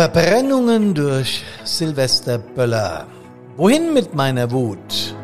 [0.00, 3.06] Verbrennungen durch Silvester Böller.
[3.58, 5.14] Wohin mit meiner Wut?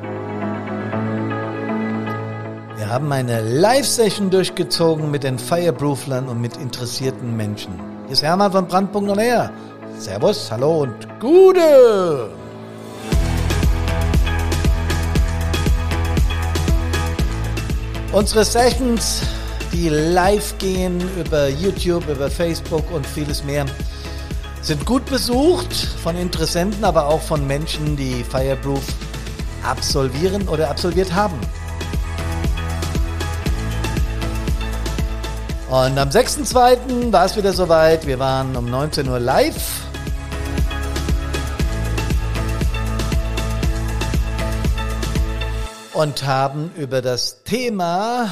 [2.77, 7.73] Wir haben eine Live-Session durchgezogen mit den Fireprooflern und mit interessierten Menschen.
[8.05, 9.51] Hier ist Hermann von Brandpunkt und her.
[9.97, 12.29] Servus, hallo und Gute!
[18.13, 19.23] Unsere Sessions,
[19.73, 23.65] die live gehen über YouTube, über Facebook und vieles mehr,
[24.67, 28.83] sind gut besucht von Interessenten, aber auch von Menschen, die Fireproof
[29.63, 31.39] absolvieren oder absolviert haben.
[35.71, 37.13] Und am 6.2.
[37.13, 38.09] war es wieder soweit.
[38.09, 39.85] Wir waren um 19 Uhr live
[45.95, 48.29] und haben über das Thema,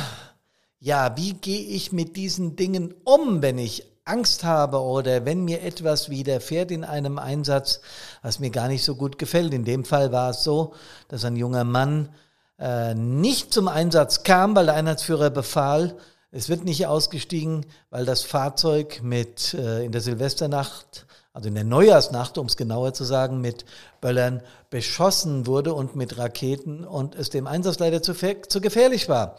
[0.81, 5.63] ja, wie gehe ich mit diesen Dingen um, wenn ich Angst habe oder wenn mir
[5.63, 7.81] etwas widerfährt in einem Einsatz,
[8.23, 9.55] was mir gar nicht so gut gefällt.
[9.55, 10.75] In dem Fall war es so,
[11.09, 12.11] dass ein junger Mann
[12.59, 15.97] äh, nicht zum Einsatz kam, weil der Einheitsführer befahl,
[16.31, 21.65] es wird nicht ausgestiegen, weil das Fahrzeug mit äh, in der Silvesternacht also in der
[21.65, 23.65] Neujahrsnacht, um es genauer zu sagen, mit
[24.01, 29.37] Böllern beschossen wurde und mit Raketen und es dem Einsatzleiter zu, zu gefährlich war.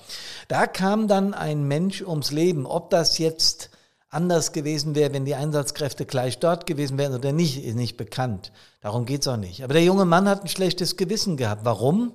[0.50, 2.66] Da kam dann ein Mensch ums Leben.
[2.66, 3.70] Ob das jetzt
[4.16, 8.52] anders gewesen wäre, wenn die Einsatzkräfte gleich dort gewesen wären oder nicht, ist nicht bekannt.
[8.82, 9.64] Darum geht's auch nicht.
[9.64, 11.66] Aber der junge Mann hat ein schlechtes Gewissen gehabt.
[11.66, 12.14] Warum?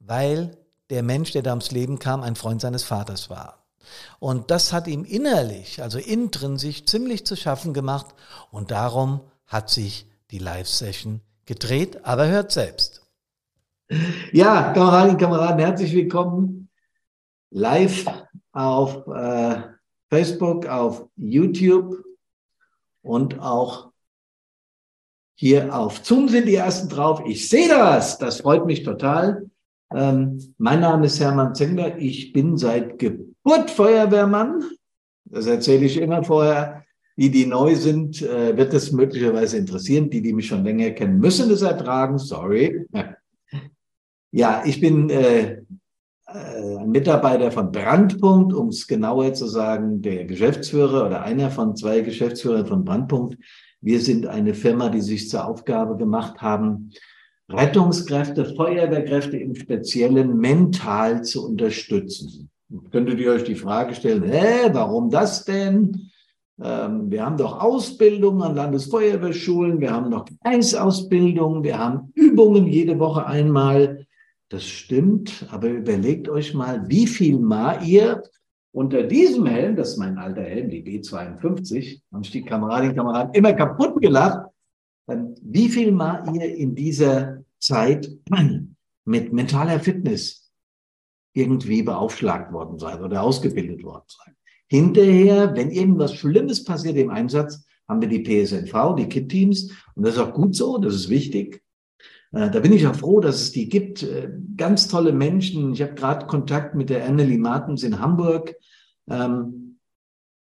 [0.00, 0.56] Weil
[0.90, 3.64] der Mensch, der da ums Leben kam, ein Freund seines Vaters war.
[4.18, 8.14] Und das hat ihm innerlich, also intrinsisch, ziemlich zu schaffen gemacht.
[8.50, 12.04] Und darum hat sich die Live-Session gedreht.
[12.04, 13.02] Aber hört selbst.
[14.32, 16.64] Ja, Kameradinnen, Kameraden, herzlich willkommen
[17.54, 18.04] live
[18.52, 19.62] auf äh,
[20.14, 22.04] Facebook, auf YouTube
[23.02, 23.90] und auch
[25.34, 27.20] hier auf Zoom sind die ersten drauf.
[27.26, 29.50] Ich sehe das, das freut mich total.
[29.92, 31.98] Ähm, mein Name ist Hermann Zengler.
[31.98, 34.62] Ich bin seit Geburt Feuerwehrmann.
[35.24, 36.84] Das erzähle ich immer vorher.
[37.16, 40.10] Die, die neu sind, äh, wird es möglicherweise interessieren.
[40.10, 42.18] Die, die mich schon länger kennen, müssen es ertragen.
[42.18, 42.86] Sorry.
[44.30, 45.62] Ja, ich bin äh,
[46.34, 52.00] ein Mitarbeiter von Brandpunkt, um es genauer zu sagen, der Geschäftsführer oder einer von zwei
[52.00, 53.36] Geschäftsführern von Brandpunkt.
[53.80, 56.90] Wir sind eine Firma, die sich zur Aufgabe gemacht haben,
[57.48, 62.50] Rettungskräfte, Feuerwehrkräfte im Speziellen mental zu unterstützen.
[62.90, 66.10] Könntet ihr euch die Frage stellen, hä, warum das denn?
[66.60, 72.98] Ähm, wir haben doch Ausbildung an Landesfeuerwehrschulen, wir haben noch Eisausbildung, wir haben Übungen jede
[72.98, 74.03] Woche einmal.
[74.54, 78.22] Das stimmt, aber überlegt euch mal, wie viel Mal ihr
[78.70, 82.96] unter diesem Helm, das ist mein alter Helm, die B52, haben sich die Kameradinnen und
[82.98, 84.46] Kameraden immer kaputt gelacht,
[85.42, 88.08] wie viel Mal ihr in dieser Zeit
[89.04, 90.52] mit mentaler Fitness
[91.32, 94.36] irgendwie beaufschlagt worden seid oder ausgebildet worden seid.
[94.68, 99.72] Hinterher, wenn irgendwas Schlimmes passiert im Einsatz, haben wir die PSNV, die KIT-Teams.
[99.96, 101.63] Und das ist auch gut so, das ist wichtig.
[102.34, 104.02] Äh, da bin ich auch froh, dass es die gibt.
[104.02, 105.72] Äh, ganz tolle Menschen.
[105.72, 108.54] Ich habe gerade Kontakt mit der Annelie Martens in Hamburg.
[109.08, 109.78] Ähm,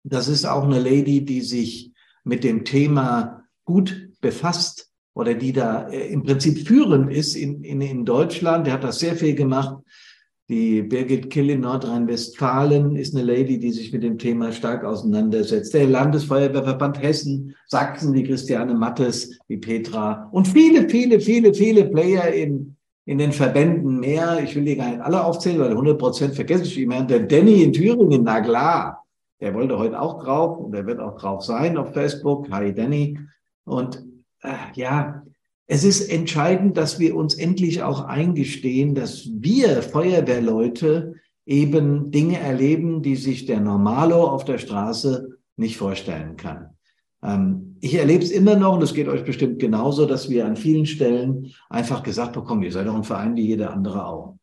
[0.03, 1.91] das ist auch eine Lady, die sich
[2.23, 7.81] mit dem Thema gut befasst oder die da äh, im Prinzip führend ist in, in,
[7.81, 8.65] in Deutschland.
[8.65, 9.77] Der hat das sehr viel gemacht.
[10.49, 15.73] Die Birgit Kill in Nordrhein-Westfalen ist eine Lady, die sich mit dem Thema stark auseinandersetzt.
[15.73, 22.27] Der Landesfeuerwehrverband Hessen, Sachsen, die Christiane Mattes, die Petra und viele, viele, viele, viele Player
[22.27, 24.43] in, in den Verbänden mehr.
[24.43, 27.01] Ich will die gar nicht alle aufzählen, weil 100 Prozent vergesse ich immer.
[27.03, 29.05] Der Danny in Thüringen, na klar,
[29.39, 32.51] der wollte heute auch drauf und der wird auch drauf sein auf Facebook.
[32.51, 33.17] Hi Danny.
[33.63, 34.03] Und
[34.41, 35.23] äh, ja,
[35.67, 41.15] es ist entscheidend, dass wir uns endlich auch eingestehen, dass wir Feuerwehrleute
[41.45, 46.69] eben Dinge erleben, die sich der Normalo auf der Straße nicht vorstellen kann.
[47.23, 50.55] Ähm, ich erlebe es immer noch, und es geht euch bestimmt genauso, dass wir an
[50.55, 54.37] vielen Stellen einfach gesagt bekommen, ihr seid doch ein Verein wie jeder andere auch.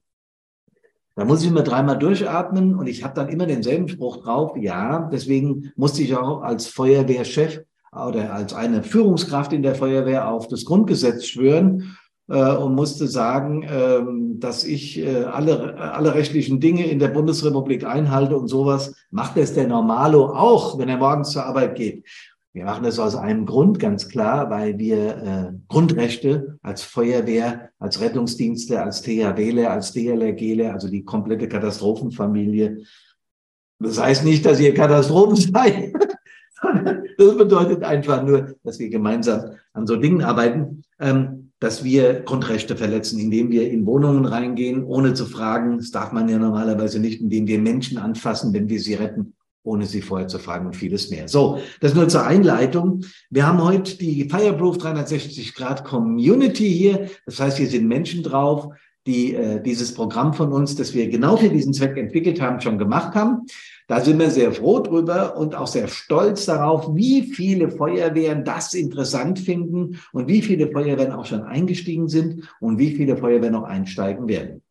[1.17, 4.57] Da muss ich immer dreimal durchatmen und ich habe dann immer denselben Spruch drauf.
[4.57, 10.49] Ja, deswegen musste ich auch als Feuerwehrchef oder als eine Führungskraft in der Feuerwehr auf
[10.49, 11.97] das Grundgesetz schwören
[12.29, 14.01] äh, und musste sagen, äh,
[14.39, 18.95] dass ich äh, alle, alle rechtlichen Dinge in der Bundesrepublik einhalte und sowas.
[19.11, 22.05] Macht es der Normalo auch, wenn er morgens zur Arbeit geht.
[22.53, 28.01] Wir machen das aus einem Grund, ganz klar, weil wir äh, Grundrechte als Feuerwehr, als
[28.01, 32.79] Rettungsdienste, als THWler, als DLRGler, also die komplette Katastrophenfamilie.
[33.79, 35.93] Das heißt nicht, dass ihr Katastrophen seid,
[37.19, 42.77] Das bedeutet einfach nur, dass wir gemeinsam an so Dingen arbeiten, ähm, dass wir Grundrechte
[42.77, 45.77] verletzen, indem wir in Wohnungen reingehen, ohne zu fragen.
[45.77, 49.85] Das darf man ja normalerweise nicht, indem wir Menschen anfassen, wenn wir sie retten, ohne
[49.85, 51.29] sie vorher zu fragen und vieles mehr.
[51.29, 53.05] So, das nur zur Einleitung.
[53.29, 57.11] Wir haben heute die Fireproof 360 Grad Community hier.
[57.27, 58.69] Das heißt, hier sind Menschen drauf,
[59.07, 62.79] die äh, dieses Programm von uns, das wir genau für diesen Zweck entwickelt haben, schon
[62.79, 63.47] gemacht haben.
[63.91, 68.73] Da sind wir sehr froh drüber und auch sehr stolz darauf, wie viele Feuerwehren das
[68.73, 73.65] interessant finden und wie viele Feuerwehren auch schon eingestiegen sind und wie viele Feuerwehren noch
[73.65, 74.63] einsteigen werden.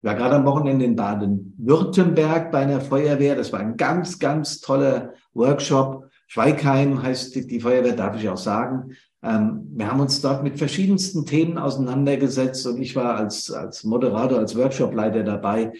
[0.00, 3.34] Ich war gerade am Wochenende in Baden-Württemberg bei einer Feuerwehr.
[3.34, 6.08] Das war ein ganz, ganz toller Workshop.
[6.28, 8.92] Schweigheim heißt die Feuerwehr, darf ich auch sagen.
[9.24, 14.38] Ähm, wir haben uns dort mit verschiedensten Themen auseinandergesetzt und ich war als, als Moderator,
[14.38, 15.72] als Workshopleiter dabei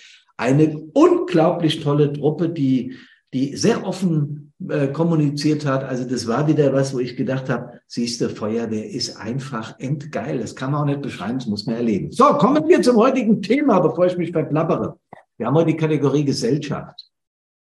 [0.43, 2.97] eine unglaublich tolle Truppe, die,
[3.33, 5.85] die sehr offen äh, kommuniziert hat.
[5.85, 10.39] Also das war wieder was, wo ich gedacht habe, siehste, Feuerwehr ist einfach endgeil.
[10.39, 12.11] Das kann man auch nicht beschreiben, das muss man erleben.
[12.11, 14.99] So, kommen wir zum heutigen Thema, bevor ich mich verplappere.
[15.39, 17.09] Wir haben heute die Kategorie Gesellschaft.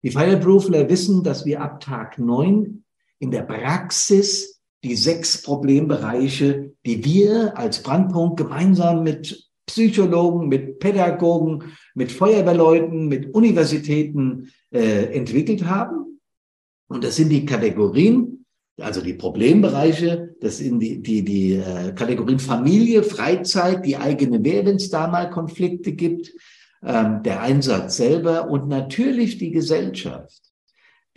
[0.02, 2.84] Die Fireproofler wissen, dass wir ab Tag neun
[3.18, 11.72] in der Praxis die sechs Problembereiche, die wir als Brandpunkt gemeinsam mit Psychologen, mit Pädagogen,
[11.94, 16.20] mit Feuerwehrleuten, mit Universitäten äh, entwickelt haben.
[16.88, 18.44] Und das sind die Kategorien,
[18.78, 24.66] also die Problembereiche, das sind die, die, die äh, Kategorien Familie, Freizeit, die eigene Wehr,
[24.66, 26.32] wenn es da mal Konflikte gibt,
[26.84, 30.42] ähm, der Einsatz selber und natürlich die Gesellschaft.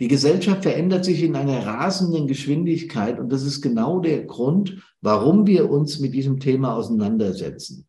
[0.00, 5.46] Die Gesellschaft verändert sich in einer rasenden Geschwindigkeit und das ist genau der Grund, warum
[5.46, 7.85] wir uns mit diesem Thema auseinandersetzen.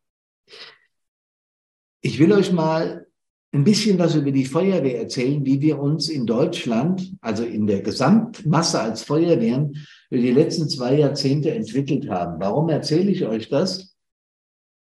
[2.08, 3.06] Ich will euch mal
[3.52, 7.82] ein bisschen was über die Feuerwehr erzählen, wie wir uns in Deutschland, also in der
[7.82, 9.76] Gesamtmasse als Feuerwehren,
[10.08, 12.40] über die letzten zwei Jahrzehnte entwickelt haben.
[12.40, 13.94] Warum erzähle ich euch das?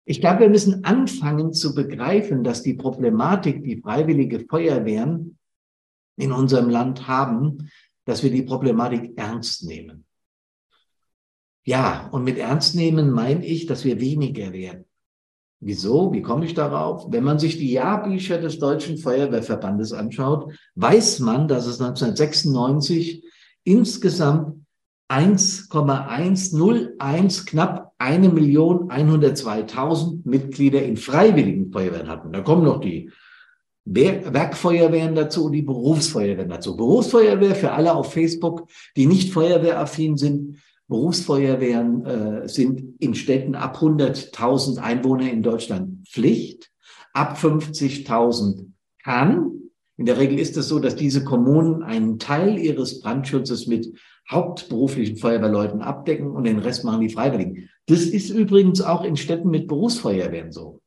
[0.07, 5.37] Ich glaube, wir müssen anfangen zu begreifen, dass die Problematik, die freiwillige Feuerwehren
[6.17, 7.71] in unserem Land haben,
[8.07, 10.07] dass wir die Problematik ernst nehmen.
[11.67, 14.87] Ja, und mit ernst nehmen meine ich, dass wir weniger werden.
[15.61, 16.13] Wieso?
[16.13, 17.13] Wie komme ich darauf?
[17.13, 23.23] Wenn man sich die Jahrbücher des Deutschen Feuerwehrverbandes anschaut, weiß man, dass es 1996
[23.65, 24.65] insgesamt
[25.09, 32.33] 1,101 knapp eine Million 102.000 Mitglieder in freiwilligen Feuerwehren hatten.
[32.33, 33.11] Da kommen noch die
[33.85, 36.77] Werkfeuerwehren dazu und die Berufsfeuerwehren dazu.
[36.77, 40.57] Berufsfeuerwehr für alle auf Facebook, die nicht feuerwehraffin sind,
[40.91, 46.71] Berufsfeuerwehren äh, sind in Städten ab 100.000 Einwohner in Deutschland Pflicht.
[47.15, 48.67] Ab 50.000
[49.03, 49.53] kann.
[49.97, 53.93] In der Regel ist es so, dass diese Kommunen einen Teil ihres Brandschutzes mit
[54.29, 57.69] hauptberuflichen Feuerwehrleuten abdecken und den Rest machen die Freiwilligen.
[57.87, 60.81] Das ist übrigens auch in Städten mit Berufsfeuerwehren so.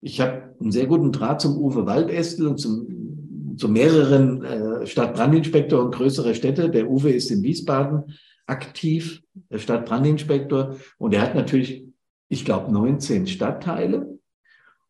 [0.00, 5.90] Ich habe einen sehr guten Draht zum Uwe Waldestel und zum, zu mehreren äh, Stadtbrandinspektoren
[5.90, 6.70] größerer Städte.
[6.70, 8.04] Der Uwe ist in Wiesbaden
[8.46, 10.76] aktiv, der Stadtbrandinspektor.
[10.98, 11.84] Und er hat natürlich,
[12.28, 14.18] ich glaube, 19 Stadtteile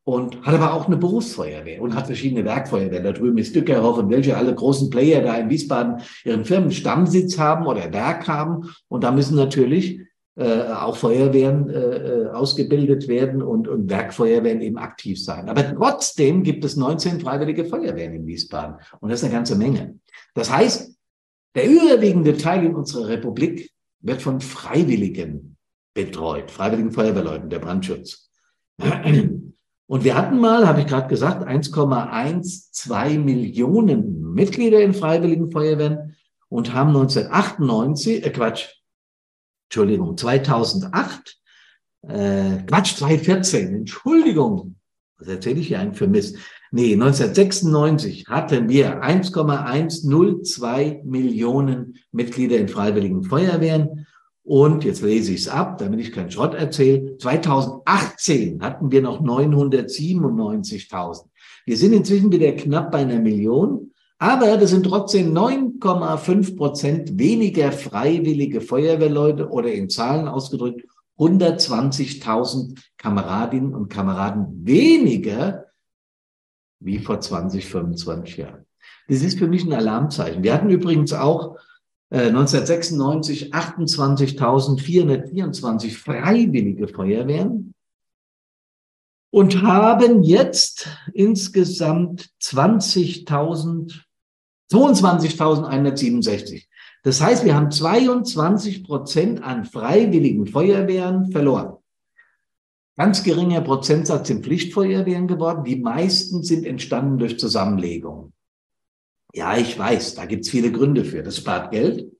[0.04, 3.04] und hat aber auch eine Berufsfeuerwehr und hat verschiedene Werkfeuerwehren.
[3.04, 7.66] Da drüben ist Dückerhoff und welche alle großen Player da in Wiesbaden ihren Firmenstammsitz haben
[7.66, 8.70] oder Werk haben.
[8.88, 10.00] Und da müssen natürlich
[10.34, 15.48] äh, auch Feuerwehren äh, äh ausgebildet werden und, und Werkfeuerwehren eben aktiv sein.
[15.48, 18.76] Aber trotzdem gibt es 19 freiwillige Feuerwehren in Wiesbaden.
[19.00, 19.98] Und das ist eine ganze Menge.
[20.34, 20.96] Das heißt,
[21.54, 25.56] der überwiegende Teil in unserer Republik wird von Freiwilligen
[25.94, 28.30] betreut, freiwilligen Feuerwehrleuten, der Brandschutz.
[29.86, 36.16] Und wir hatten mal, habe ich gerade gesagt, 1,12 Millionen Mitglieder in freiwilligen Feuerwehren
[36.48, 38.68] und haben 1998, äh Quatsch,
[39.68, 41.38] Entschuldigung, 2008,
[42.08, 44.76] äh, Quatsch, 2014, Entschuldigung,
[45.18, 46.38] was erzähle ich hier eigentlich für Mist?
[46.74, 54.06] Nee, 1996 hatten wir 1,102 Millionen Mitglieder in freiwilligen Feuerwehren.
[54.42, 57.18] Und jetzt lese ich es ab, damit ich keinen Schrott erzähle.
[57.18, 61.26] 2018 hatten wir noch 997.000.
[61.66, 63.90] Wir sind inzwischen wieder knapp bei einer Million.
[64.18, 70.86] Aber das sind trotzdem 9,5 Prozent weniger freiwillige Feuerwehrleute oder in Zahlen ausgedrückt
[71.18, 75.66] 120.000 Kameradinnen und Kameraden weniger
[76.84, 78.66] wie vor 20, 25 Jahren.
[79.08, 80.42] Das ist für mich ein Alarmzeichen.
[80.42, 81.56] Wir hatten übrigens auch
[82.10, 87.74] äh, 1996 28.424 freiwillige Feuerwehren
[89.30, 94.00] und haben jetzt insgesamt 20.000,
[94.70, 96.66] 22.167.
[97.02, 101.81] Das heißt, wir haben 22 Prozent an freiwilligen Feuerwehren verloren.
[102.96, 105.64] Ganz geringer Prozentsatz sind Pflichtfeuerwehren geworden.
[105.64, 108.32] Die meisten sind entstanden durch Zusammenlegung.
[109.34, 111.22] Ja, ich weiß, da gibt's viele Gründe für.
[111.22, 112.12] Das spart Geld.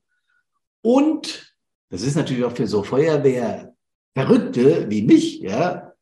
[0.81, 1.55] Und
[1.89, 5.93] das ist natürlich auch für so Feuerwehrverrückte wie mich, ja,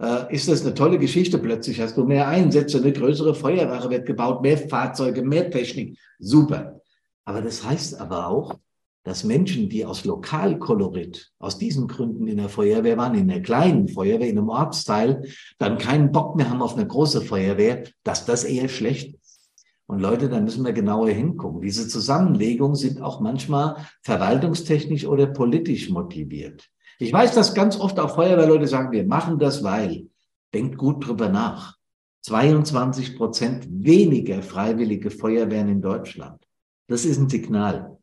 [0.00, 1.38] äh, ist das eine tolle Geschichte.
[1.38, 5.98] Plötzlich hast du mehr Einsätze, eine größere Feuerwache wird gebaut, mehr Fahrzeuge, mehr Technik.
[6.18, 6.80] Super.
[7.24, 8.58] Aber das heißt aber auch,
[9.06, 13.86] dass Menschen, die aus Lokalkolorit, aus diesen Gründen in der Feuerwehr waren, in der kleinen
[13.86, 15.22] Feuerwehr, in einem Ortsteil,
[15.58, 19.48] dann keinen Bock mehr haben auf eine große Feuerwehr, dass das eher schlecht ist.
[19.86, 21.60] Und Leute, da müssen wir genauer hingucken.
[21.60, 26.68] Diese Zusammenlegungen sind auch manchmal verwaltungstechnisch oder politisch motiviert.
[26.98, 30.08] Ich weiß, dass ganz oft auch Feuerwehrleute sagen, wir machen das, weil.
[30.52, 31.76] Denkt gut drüber nach.
[32.22, 36.42] 22 Prozent weniger freiwillige Feuerwehren in Deutschland.
[36.88, 37.95] Das ist ein Signal.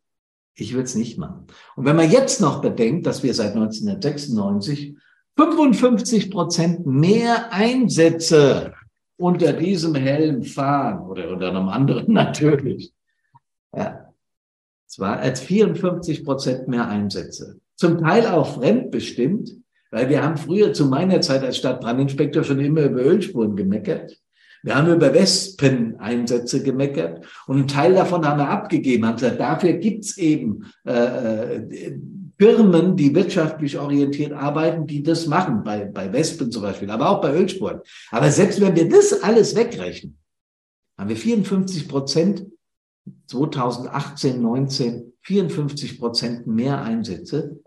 [0.55, 1.47] Ich würde es nicht machen.
[1.75, 4.95] Und wenn man jetzt noch bedenkt, dass wir seit 1996
[5.35, 8.73] 55 Prozent mehr Einsätze
[9.17, 12.93] unter diesem Helm fahren oder unter einem anderen natürlich.
[13.75, 14.13] Ja,
[14.85, 19.57] zwar als 54 Prozent mehr Einsätze zum Teil auch fremdbestimmt,
[19.91, 24.17] weil wir haben früher zu meiner Zeit als Stadtbrandinspektor schon immer über Ölspuren gemeckert.
[24.63, 29.73] Wir haben über Wespeneinsätze gemeckert und einen Teil davon haben wir abgegeben, haben gesagt, dafür
[29.73, 31.99] gibt's eben äh, äh,
[32.39, 37.21] Firmen, die wirtschaftlich orientiert arbeiten, die das machen, bei, bei Wespen zum Beispiel, aber auch
[37.21, 37.81] bei Ölspuren.
[38.09, 40.17] Aber selbst wenn wir das alles wegrechnen,
[40.97, 42.45] haben wir 54 Prozent
[43.27, 47.59] 2018, 19, 54 Prozent mehr Einsätze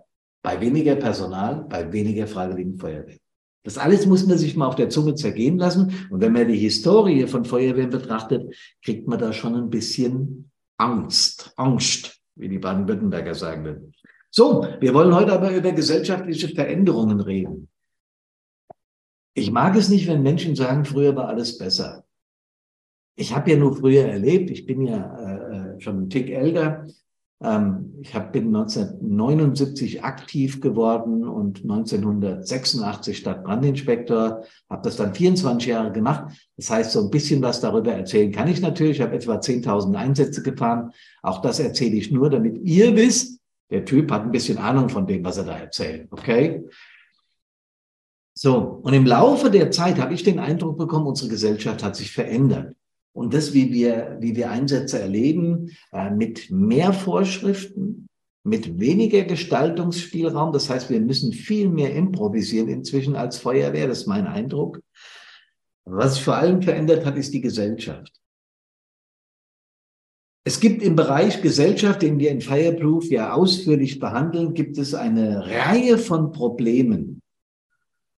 [0.43, 3.21] bei weniger Personal, bei weniger freiwilligen Feuerwehren.
[3.67, 6.07] Das alles muss man sich mal auf der Zunge zergehen lassen.
[6.09, 11.53] Und wenn man die Historie von Feuerwehren betrachtet, kriegt man da schon ein bisschen Angst,
[11.57, 13.93] Angst, wie die Baden-Württemberger sagen würden.
[14.31, 17.69] So, wir wollen heute aber über gesellschaftliche Veränderungen reden.
[19.35, 22.05] Ich mag es nicht, wenn Menschen sagen, früher war alles besser.
[23.17, 26.87] Ich habe ja nur früher erlebt, ich bin ja äh, äh schon ein Tick älter,
[27.39, 36.33] ich hab, bin 1979 aktiv geworden und 1986 Stadtbrandinspektor, habe das dann 24 Jahre gemacht.
[36.57, 38.99] Das heißt, so ein bisschen was darüber erzählen kann ich natürlich.
[38.99, 40.93] Ich habe etwa 10.000 Einsätze gefahren.
[41.23, 43.39] Auch das erzähle ich nur, damit ihr wisst,
[43.71, 46.09] der Typ hat ein bisschen Ahnung von dem, was er da erzählt.
[46.11, 46.65] Okay?
[48.33, 52.13] So, und im Laufe der Zeit habe ich den Eindruck bekommen, unsere Gesellschaft hat sich
[52.13, 52.76] verändert.
[53.17, 58.09] Und das, wie wir, wie wir Einsätze erleben, äh, mit mehr Vorschriften,
[58.45, 60.53] mit weniger Gestaltungsspielraum.
[60.53, 63.89] Das heißt, wir müssen viel mehr improvisieren inzwischen als Feuerwehr.
[63.89, 64.83] Das ist mein Eindruck.
[65.87, 68.13] Was sich vor allem verändert hat, ist die Gesellschaft.
[70.45, 75.47] Es gibt im Bereich Gesellschaft, den wir in Fireproof ja ausführlich behandeln, gibt es eine
[75.47, 77.23] Reihe von Problemen.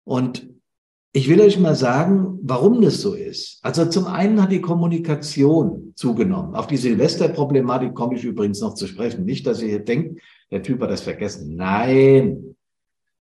[0.03, 0.58] Und
[1.13, 3.61] ich will euch mal sagen, warum das so ist.
[3.63, 6.55] Also zum einen hat die Kommunikation zugenommen.
[6.55, 9.25] Auf die Silvesterproblematik komme ich übrigens noch zu sprechen.
[9.25, 11.57] Nicht, dass ihr denkt, der Typ hat das vergessen.
[11.57, 12.57] Nein.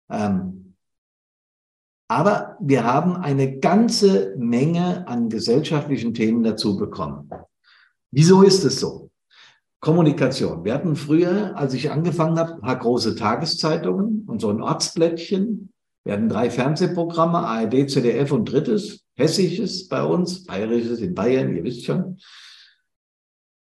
[0.09, 0.75] Ähm,
[2.07, 7.29] aber wir haben eine ganze Menge an gesellschaftlichen Themen dazu bekommen.
[8.11, 9.09] Wieso ist es so?
[9.79, 10.63] Kommunikation.
[10.65, 15.71] Wir hatten früher, als ich angefangen habe, ein paar große Tageszeitungen und so ein Ortsblättchen
[16.05, 21.63] wir hatten drei Fernsehprogramme, ARD, ZDF und drittes, hessisches bei uns, bayerisches in Bayern, ihr
[21.63, 22.19] wisst schon.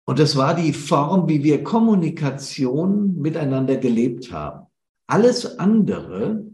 [0.04, 4.66] Und das war die Form, wie wir Kommunikation miteinander gelebt haben.
[5.06, 6.44] Alles andere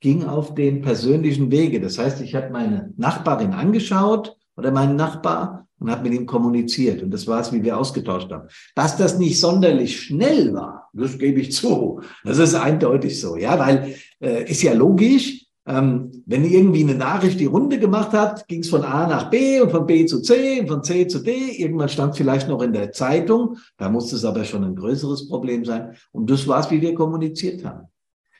[0.00, 1.80] ging auf den persönlichen Wege.
[1.80, 7.02] Das heißt, ich habe meine Nachbarin angeschaut oder meinen Nachbar und habe mit ihm kommuniziert.
[7.02, 8.48] Und das war es, wie wir ausgetauscht haben.
[8.76, 12.00] Dass das nicht sonderlich schnell war, das gebe ich zu.
[12.24, 15.46] Das ist eindeutig so, ja, weil äh, ist ja logisch.
[15.64, 19.60] Ähm, wenn irgendwie eine Nachricht die Runde gemacht hat, ging es von A nach B
[19.60, 21.32] und von B zu C und von C zu D.
[21.56, 23.56] Irgendwann stand vielleicht noch in der Zeitung.
[23.76, 25.96] Da musste es aber schon ein größeres Problem sein.
[26.12, 27.88] Und das war es, wie wir kommuniziert haben.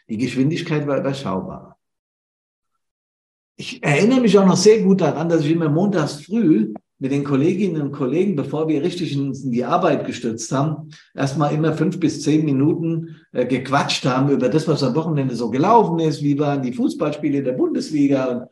[0.09, 1.79] Die Geschwindigkeit war überschaubar.
[3.57, 7.25] Ich erinnere mich auch noch sehr gut daran, dass ich immer montags früh mit den
[7.25, 12.23] Kolleginnen und Kollegen, bevor wir richtig in die Arbeit gestürzt haben, erstmal immer fünf bis
[12.23, 16.63] zehn Minuten äh, gequatscht haben über das, was am Wochenende so gelaufen ist, wie waren
[16.63, 18.27] die Fußballspiele der Bundesliga.
[18.27, 18.45] Und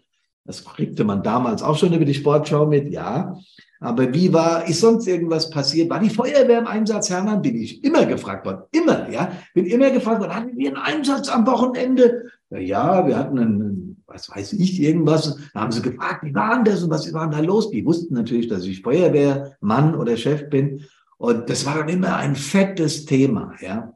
[0.45, 3.37] das kriegte man damals auch schon über die Sportschau mit, ja.
[3.79, 5.89] Aber wie war, ist sonst irgendwas passiert?
[5.89, 7.43] War die Feuerwehr im Einsatz, Hermann?
[7.43, 8.63] Bin ich immer gefragt worden.
[8.73, 9.31] Immer, ja.
[9.55, 12.25] Bin immer gefragt worden, hatten wir einen Einsatz am Wochenende?
[12.51, 15.37] Ja, wir hatten einen was weiß ich, irgendwas.
[15.55, 17.71] Da haben sie gefragt, wie war denn das und was war da los?
[17.71, 20.85] Die wussten natürlich, dass ich Feuerwehrmann oder Chef bin.
[21.17, 23.93] Und das war dann immer ein fettes Thema, ja.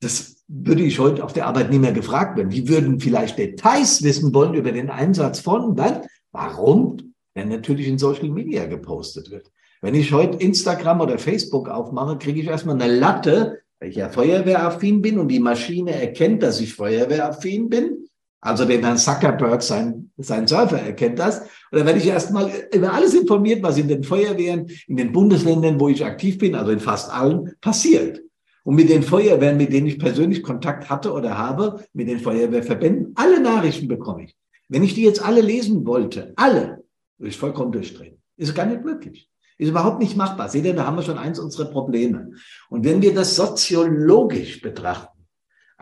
[0.00, 2.50] Das würde ich heute auf der Arbeit nie mehr gefragt werden.
[2.50, 6.02] Die würden vielleicht Details wissen wollen über den Einsatz von, dann,
[6.32, 7.14] warum?
[7.34, 9.50] Wenn natürlich in Social Media gepostet wird.
[9.80, 14.08] Wenn ich heute Instagram oder Facebook aufmache, kriege ich erstmal eine Latte, weil ich ja
[14.08, 18.06] feuerwehraffin bin und die Maschine erkennt, dass ich feuerwehraffin bin.
[18.44, 21.42] Also den Herrn Zuckerberg, sein, sein Surfer erkennt das.
[21.70, 25.88] Dann werde ich erstmal über alles informiert, was in den Feuerwehren, in den Bundesländern, wo
[25.88, 28.20] ich aktiv bin, also in fast allen, passiert.
[28.64, 33.12] Und mit den Feuerwehren, mit denen ich persönlich Kontakt hatte oder habe, mit den Feuerwehrverbänden,
[33.14, 34.36] alle Nachrichten bekomme ich.
[34.68, 36.82] Wenn ich die jetzt alle lesen wollte, alle,
[37.18, 38.18] würde ich vollkommen durchdrehen.
[38.36, 39.28] Ist gar nicht möglich.
[39.56, 40.48] Ist überhaupt nicht machbar.
[40.48, 42.32] Seht ihr, da haben wir schon eins unserer Probleme.
[42.70, 45.11] Und wenn wir das soziologisch betrachten,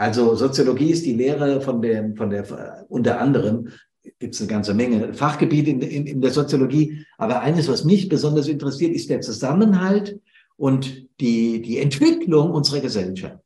[0.01, 3.69] also Soziologie ist die Lehre von der, von der, unter anderem
[4.19, 7.05] gibt es eine ganze Menge Fachgebiete in, in, in der Soziologie.
[7.19, 10.19] Aber eines, was mich besonders interessiert, ist der Zusammenhalt
[10.57, 13.37] und die, die Entwicklung unserer Gesellschaft.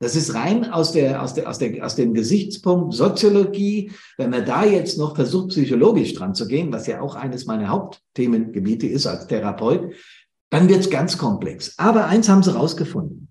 [0.00, 3.92] Das ist rein aus, der, aus, der, aus, der, aus dem Gesichtspunkt Soziologie.
[4.18, 7.68] Wenn man da jetzt noch versucht, psychologisch dran zu gehen, was ja auch eines meiner
[7.68, 9.94] Hauptthemengebiete ist als Therapeut,
[10.50, 11.78] dann wird es ganz komplex.
[11.78, 13.28] Aber eins haben sie rausgefunden.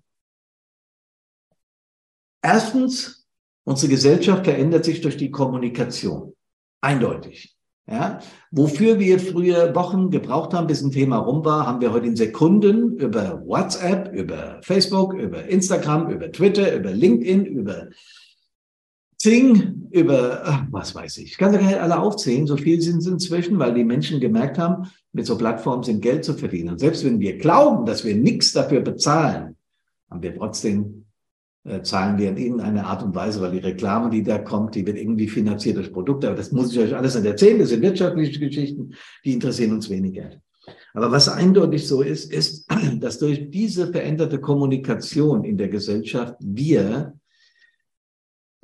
[2.44, 3.26] Erstens,
[3.64, 6.34] unsere Gesellschaft verändert sich durch die Kommunikation.
[6.82, 7.56] Eindeutig.
[7.86, 8.18] Ja,
[8.50, 12.16] wofür wir früher Wochen gebraucht haben, bis ein Thema rum war, haben wir heute in
[12.16, 17.88] Sekunden über WhatsApp, über Facebook, über Instagram, über Twitter, über LinkedIn, über
[19.18, 21.32] Zing, über, was weiß ich.
[21.32, 22.46] Ich kann sie gar nicht alle aufzählen.
[22.46, 26.26] So viel sind es inzwischen, weil die Menschen gemerkt haben, mit so Plattformen sind Geld
[26.26, 26.70] zu verdienen.
[26.70, 29.56] Und selbst wenn wir glauben, dass wir nichts dafür bezahlen,
[30.10, 31.03] haben wir trotzdem
[31.82, 34.98] zahlen wir in irgendeiner Art und Weise, weil die Reklame, die da kommt, die wird
[34.98, 36.26] irgendwie finanziert durch Produkte.
[36.28, 37.58] Aber das muss ich euch alles nicht erzählen.
[37.58, 38.94] Das sind wirtschaftliche Geschichten,
[39.24, 40.30] die interessieren uns weniger.
[40.92, 47.14] Aber was eindeutig so ist, ist, dass durch diese veränderte Kommunikation in der Gesellschaft wir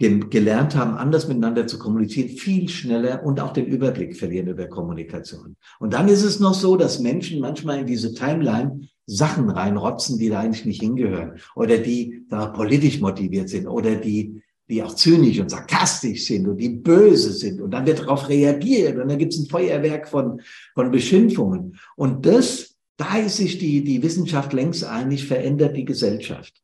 [0.01, 5.57] gelernt haben, anders miteinander zu kommunizieren, viel schneller und auch den Überblick verlieren über Kommunikation.
[5.79, 10.29] Und dann ist es noch so, dass Menschen manchmal in diese Timeline Sachen reinrotzen, die
[10.29, 15.41] da eigentlich nicht hingehören oder die da politisch motiviert sind oder die, die auch zynisch
[15.41, 17.61] und sarkastisch sind und die böse sind.
[17.61, 20.41] Und dann wird darauf reagiert und dann gibt es ein Feuerwerk von,
[20.75, 21.77] von Beschimpfungen.
[21.97, 26.55] Und das, da ist sich die, die Wissenschaft längst einig, verändert die Gesellschaft.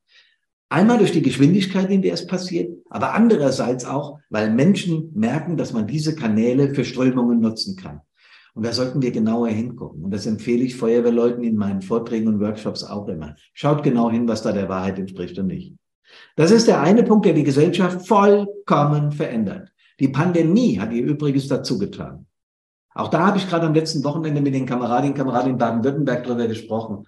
[0.68, 5.72] Einmal durch die Geschwindigkeit, in der es passiert, aber andererseits auch, weil Menschen merken, dass
[5.72, 8.00] man diese Kanäle für Strömungen nutzen kann.
[8.56, 10.02] Und da sollten wir genauer hingucken.
[10.02, 13.36] Und das empfehle ich Feuerwehrleuten in meinen Vorträgen und Workshops auch immer.
[13.52, 15.74] Schaut genau hin, was da der Wahrheit entspricht und nicht.
[16.36, 19.68] Das ist der eine Punkt, der die Gesellschaft vollkommen verändert.
[20.00, 22.24] Die Pandemie hat ihr Übriges dazu getan.
[22.94, 26.24] Auch da habe ich gerade am letzten Wochenende mit den Kameradinnen und Kameraden in Baden-Württemberg
[26.24, 27.06] darüber gesprochen,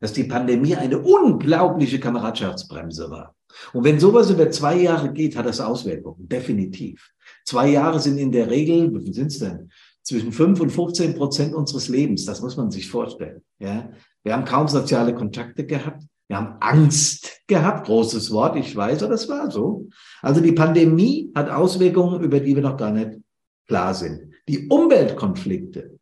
[0.00, 3.34] dass die Pandemie eine unglaubliche Kameradschaftsbremse war.
[3.74, 7.10] Und wenn sowas über zwei Jahre geht, hat das Auswirkungen, definitiv.
[7.44, 9.70] Zwei Jahre sind in der Regel, wie viel sind es denn?
[10.06, 12.24] Zwischen 5 und 15 Prozent unseres Lebens.
[12.24, 13.42] Das muss man sich vorstellen.
[13.58, 13.90] Ja?
[14.22, 16.04] Wir haben kaum soziale Kontakte gehabt.
[16.28, 17.86] Wir haben Angst gehabt.
[17.86, 19.88] Großes Wort, ich weiß, aber das war so.
[20.22, 23.20] Also die Pandemie hat Auswirkungen, über die wir noch gar nicht
[23.66, 24.32] klar sind.
[24.48, 25.98] Die Umweltkonflikte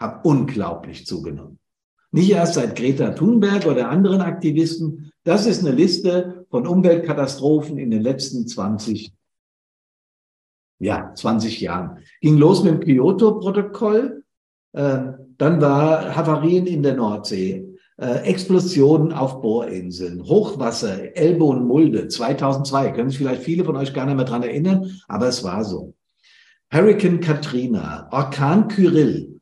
[0.00, 1.58] haben unglaublich zugenommen.
[2.12, 5.10] Nicht erst seit Greta Thunberg oder anderen Aktivisten.
[5.24, 9.12] Das ist eine Liste von Umweltkatastrophen in den letzten 20
[10.78, 11.98] ja, 20 Jahren.
[12.20, 14.22] Ging los mit dem Kyoto-Protokoll,
[14.72, 14.98] äh,
[15.38, 17.64] dann war Havarien in der Nordsee,
[17.96, 22.92] äh, Explosionen auf Bohrinseln, Hochwasser, Elbe und Mulde 2002.
[22.92, 25.94] Können sich vielleicht viele von euch gar nicht mehr dran erinnern, aber es war so.
[26.72, 29.40] Hurricane Katrina, Orkan Kyrill,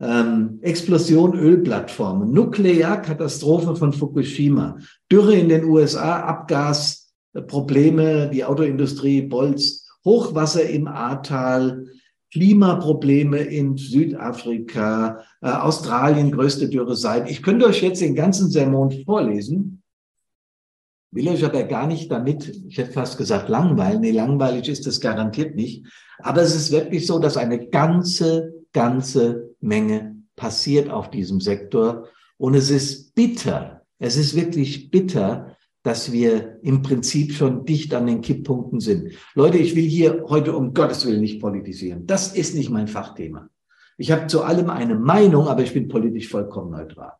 [0.00, 4.76] ähm, Explosion Ölplattformen, Nuklearkatastrophe von Fukushima,
[5.10, 11.84] Dürre in den USA, Abgasprobleme, die Autoindustrie bolzt, Hochwasser im Ahrtal,
[12.32, 17.30] Klimaprobleme in Südafrika, äh, Australien größte Dürre seit.
[17.30, 19.82] Ich könnte euch jetzt den ganzen Sermon vorlesen,
[21.10, 25.00] will euch aber gar nicht damit, ich hätte fast gesagt langweilen, nee, langweilig ist es
[25.00, 25.86] garantiert nicht,
[26.20, 32.08] aber es ist wirklich so, dass eine ganze, ganze Menge passiert auf diesem Sektor.
[32.38, 38.06] Und es ist bitter, es ist wirklich bitter, dass wir im Prinzip schon dicht an
[38.06, 39.12] den Kipppunkten sind.
[39.34, 42.06] Leute, ich will hier heute um Gottes Willen nicht politisieren.
[42.06, 43.48] Das ist nicht mein Fachthema.
[43.96, 47.12] Ich habe zu allem eine Meinung, aber ich bin politisch vollkommen neutral.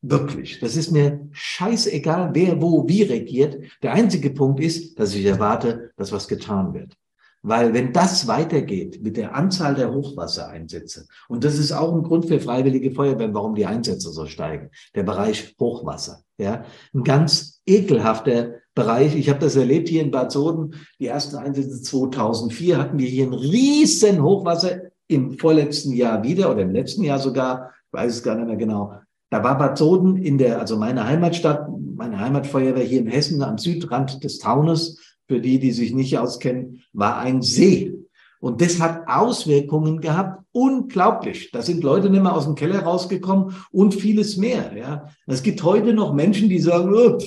[0.00, 0.60] Wirklich.
[0.60, 3.58] Das ist mir scheißegal, wer wo wie regiert.
[3.82, 6.96] Der einzige Punkt ist, dass ich erwarte, dass was getan wird.
[7.42, 12.26] Weil wenn das weitergeht mit der Anzahl der Hochwassereinsätze, und das ist auch ein Grund
[12.26, 16.24] für freiwillige Feuerwehren, warum die Einsätze so steigen, der Bereich Hochwasser.
[16.38, 19.16] Ja, ein ganz ekelhafter Bereich.
[19.16, 20.74] Ich habe das erlebt hier in Bad Soden.
[21.00, 26.62] Die ersten Einsätze 2004 hatten wir hier ein riesen Hochwasser im vorletzten Jahr wieder oder
[26.62, 27.72] im letzten Jahr sogar.
[27.86, 28.94] Ich weiß es gar nicht mehr genau.
[29.30, 33.58] Da war Bad Soden in der, also meine Heimatstadt, meine Heimatfeuerwehr hier in Hessen am
[33.58, 37.94] Südrand des Taunes für die, die sich nicht auskennen, war ein See.
[38.40, 41.50] Und das hat Auswirkungen gehabt, unglaublich.
[41.50, 44.76] Da sind Leute nicht mehr aus dem Keller rausgekommen und vieles mehr.
[44.76, 47.18] Ja, es gibt heute noch Menschen, die sagen, oh,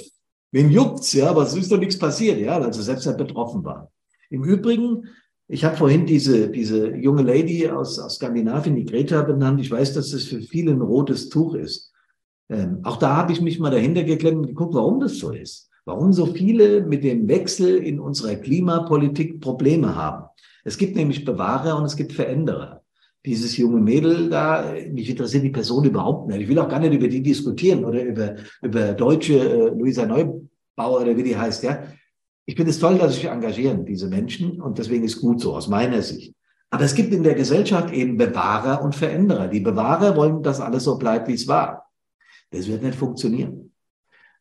[0.52, 1.14] wen juckt's?
[1.14, 2.40] Ja, aber es ist doch nichts passiert.
[2.40, 3.92] Ja, also selbst er betroffen war.
[4.30, 5.08] Im Übrigen,
[5.48, 9.60] ich habe vorhin diese diese junge Lady aus, aus Skandinavien, die Greta benannt.
[9.60, 11.92] Ich weiß, dass das für viele ein rotes Tuch ist.
[12.50, 15.71] Ähm, auch da habe ich mich mal dahinter geklemmt und geguckt, warum das so ist
[15.92, 20.24] warum so viele mit dem Wechsel in unserer Klimapolitik Probleme haben.
[20.64, 22.82] Es gibt nämlich Bewahrer und es gibt Veränderer.
[23.26, 26.42] Dieses junge Mädel da, mich interessiert die Person überhaupt nicht.
[26.42, 31.02] Ich will auch gar nicht über die diskutieren oder über, über deutsche äh, Luisa Neubauer
[31.02, 31.84] oder wie die heißt, ja.
[32.46, 35.68] Ich finde es toll, dass sich engagieren, diese Menschen, und deswegen ist gut so, aus
[35.68, 36.34] meiner Sicht.
[36.70, 39.50] Aber es gibt in der Gesellschaft eben Bewahrer und Veränderer.
[39.50, 41.92] Die Bewahrer wollen, dass alles so bleibt, wie es war.
[42.50, 43.71] Das wird nicht funktionieren.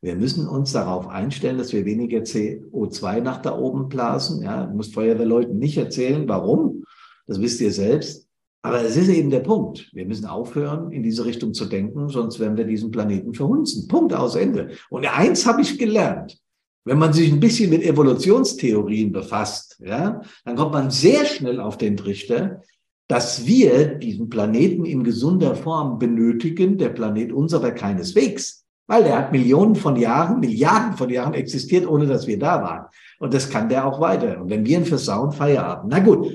[0.02, 4.42] Wir müssen uns darauf einstellen, dass wir weniger CO2 nach da oben blasen.
[4.42, 6.84] Ja, du musst Feuerwehrleuten nicht erzählen, warum.
[7.26, 8.26] Das wisst ihr selbst.
[8.62, 9.90] Aber es ist eben der Punkt.
[9.94, 13.88] Wir müssen aufhören, in diese Richtung zu denken, sonst werden wir diesen Planeten verhunzen.
[13.88, 14.70] Punkt aus Ende.
[14.90, 16.38] Und eins habe ich gelernt.
[16.84, 21.76] Wenn man sich ein bisschen mit Evolutionstheorien befasst, ja, dann kommt man sehr schnell auf
[21.78, 22.62] den Trichter,
[23.06, 28.59] dass wir diesen Planeten in gesunder Form benötigen, der Planet uns aber keineswegs.
[28.90, 32.87] Weil der hat Millionen von Jahren, Milliarden von Jahren existiert, ohne dass wir da waren.
[33.20, 34.40] Und das kann der auch weiter.
[34.40, 35.92] Und wenn wir ihn versauen, Feierabend.
[35.92, 36.26] Na gut,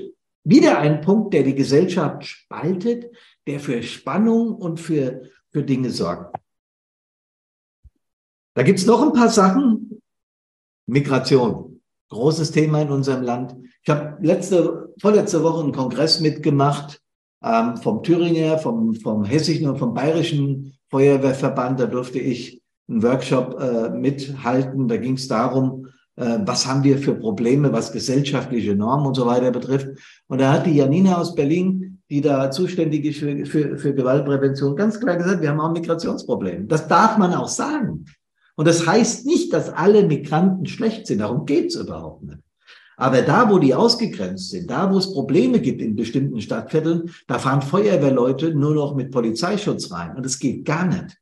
[0.42, 3.14] wieder ein Punkt, der die Gesellschaft spaltet,
[3.46, 6.34] der für Spannung und für, für Dinge sorgt.
[8.54, 10.00] Da gibt's noch ein paar Sachen.
[10.86, 13.54] Migration, großes Thema in unserem Land.
[13.82, 17.02] Ich habe letzte, vorletzte Woche einen Kongress mitgemacht
[17.44, 23.60] ähm, vom Thüringer, vom, vom hessischen und vom bayerischen Feuerwehrverband, da durfte ich einen Workshop
[23.60, 24.88] äh, mithalten.
[24.88, 29.26] Da ging es darum, äh, was haben wir für Probleme, was gesellschaftliche Normen und so
[29.26, 29.88] weiter betrifft.
[30.28, 34.76] Und da hat die Janina aus Berlin, die da zuständig ist für, für, für Gewaltprävention,
[34.76, 36.68] ganz klar gesagt, wir haben auch ein Migrationsproblem.
[36.68, 38.04] Das darf man auch sagen.
[38.54, 41.18] Und das heißt nicht, dass alle Migranten schlecht sind.
[41.18, 42.38] Darum geht's überhaupt nicht.
[42.96, 47.38] Aber da, wo die ausgegrenzt sind, da, wo es Probleme gibt in bestimmten Stadtvierteln, da
[47.38, 50.16] fahren Feuerwehrleute nur noch mit Polizeischutz rein.
[50.16, 51.18] Und das geht gar nicht.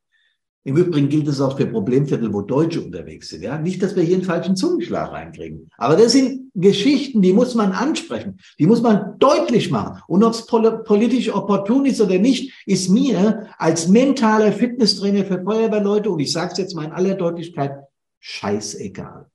[0.67, 3.43] Im Übrigen gilt es auch für Problemviertel, wo Deutsche unterwegs sind.
[3.43, 5.69] Ja, nicht, dass wir hier einen falschen Zungenschlag reinkriegen.
[5.77, 8.39] Aber das sind Geschichten, die muss man ansprechen.
[8.59, 10.01] Die muss man deutlich machen.
[10.09, 16.09] Und ob es politisch opportun ist oder nicht, ist mir als mentaler Fitnesstrainer für Feuerwehrleute,
[16.09, 17.73] und ich sage es jetzt mal in aller Deutlichkeit,
[18.21, 19.27] scheißegal.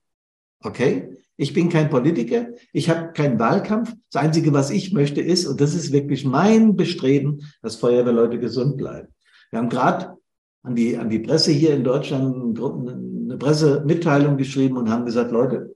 [0.61, 1.17] Okay?
[1.37, 3.93] Ich bin kein Politiker, ich habe keinen Wahlkampf.
[4.11, 8.77] Das Einzige, was ich möchte, ist, und das ist wirklich mein Bestreben, dass Feuerwehrleute gesund
[8.77, 9.07] bleiben.
[9.49, 10.17] Wir haben gerade
[10.63, 15.73] an die, an die Presse hier in Deutschland eine Pressemitteilung geschrieben und haben gesagt, Leute,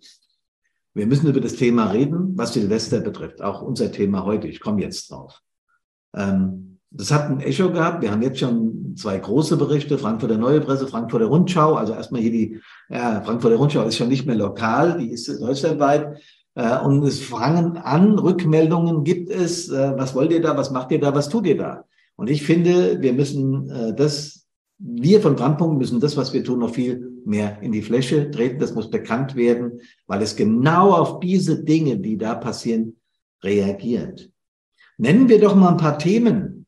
[0.93, 3.41] wir müssen über das Thema reden, was Silvester betrifft.
[3.41, 4.48] Auch unser Thema heute.
[4.48, 5.41] Ich komme jetzt drauf.
[6.15, 8.01] Ähm, das hat ein Echo gehabt.
[8.01, 11.73] Wir haben jetzt schon zwei große Berichte, Frankfurter Neue Presse, Frankfurter Rundschau.
[11.73, 16.17] Also erstmal hier die, ja, Frankfurter Rundschau ist schon nicht mehr lokal, die ist deutschlandweit.
[16.56, 20.91] Äh, und es fangen an, Rückmeldungen gibt es, äh, was wollt ihr da, was macht
[20.91, 21.86] ihr da, was tut ihr da?
[22.15, 24.45] Und ich finde, wir müssen äh, das,
[24.77, 28.60] wir von Brandpunkt müssen das, was wir tun, noch viel mehr in die Fläche treten.
[28.60, 32.97] Das muss bekannt werden, weil es genau auf diese Dinge, die da passieren,
[33.43, 34.29] reagiert.
[34.97, 36.62] Nennen wir doch mal ein paar Themen,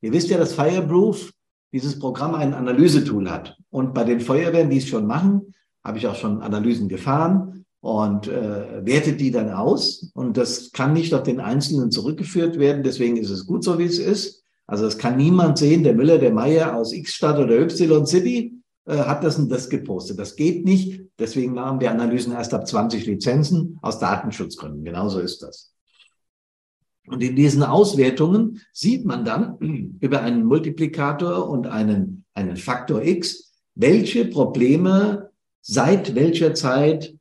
[0.00, 1.32] Ihr wisst ja, dass Fireproof
[1.72, 3.56] dieses Programm ein Analysetool hat.
[3.70, 8.28] Und bei den Feuerwehren, die es schon machen, habe ich auch schon Analysen gefahren und
[8.28, 10.10] äh, wertet die dann aus.
[10.14, 12.82] Und das kann nicht auf den Einzelnen zurückgeführt werden.
[12.82, 14.44] Deswegen ist es gut so, wie es ist.
[14.66, 19.24] Also es kann niemand sehen, der Müller, der Meier aus X-Stadt oder Y-City äh, hat
[19.24, 20.18] das und das gepostet.
[20.18, 21.02] Das geht nicht.
[21.18, 24.84] Deswegen machen wir Analysen erst ab 20 Lizenzen aus Datenschutzgründen.
[24.84, 25.72] Genauso ist das.
[27.08, 29.58] Und in diesen Auswertungen sieht man dann
[30.00, 37.14] über einen Multiplikator und einen, einen Faktor X, welche Probleme seit welcher Zeit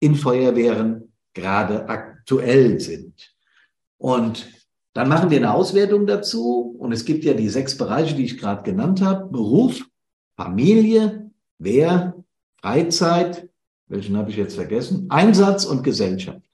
[0.00, 3.34] in Feuerwehren gerade aktuell sind.
[3.96, 4.48] Und
[4.94, 6.76] dann machen wir eine Auswertung dazu.
[6.78, 9.30] Und es gibt ja die sechs Bereiche, die ich gerade genannt habe.
[9.30, 9.84] Beruf,
[10.36, 12.14] Familie, Wehr,
[12.60, 13.48] Freizeit,
[13.88, 15.06] welchen habe ich jetzt vergessen?
[15.08, 16.47] Einsatz und Gesellschaft.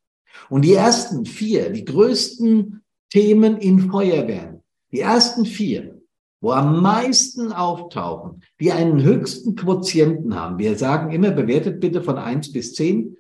[0.51, 6.01] Und die ersten vier, die größten Themen in Feuerwehren, die ersten vier,
[6.41, 10.59] wo am meisten auftauchen, die einen höchsten Quotienten haben.
[10.59, 13.17] Wir sagen immer, bewertet bitte von eins bis zehn.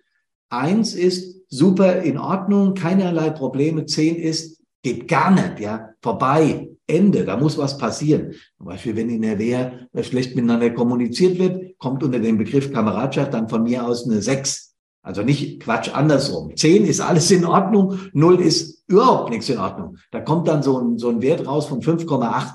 [0.51, 3.87] Eins ist super in Ordnung, keinerlei Probleme.
[3.87, 8.35] Zehn ist, geht gar nicht, ja, vorbei, Ende, da muss was passieren.
[8.59, 13.33] Zum Beispiel, wenn in der Wehr schlecht miteinander kommuniziert wird, kommt unter dem Begriff Kameradschaft
[13.33, 14.74] dann von mir aus eine sechs.
[15.05, 16.57] Also nicht Quatsch andersrum.
[16.57, 19.99] Zehn ist alles in Ordnung, null ist überhaupt nichts in Ordnung.
[20.11, 22.55] Da kommt dann so ein, so ein Wert raus von 5,8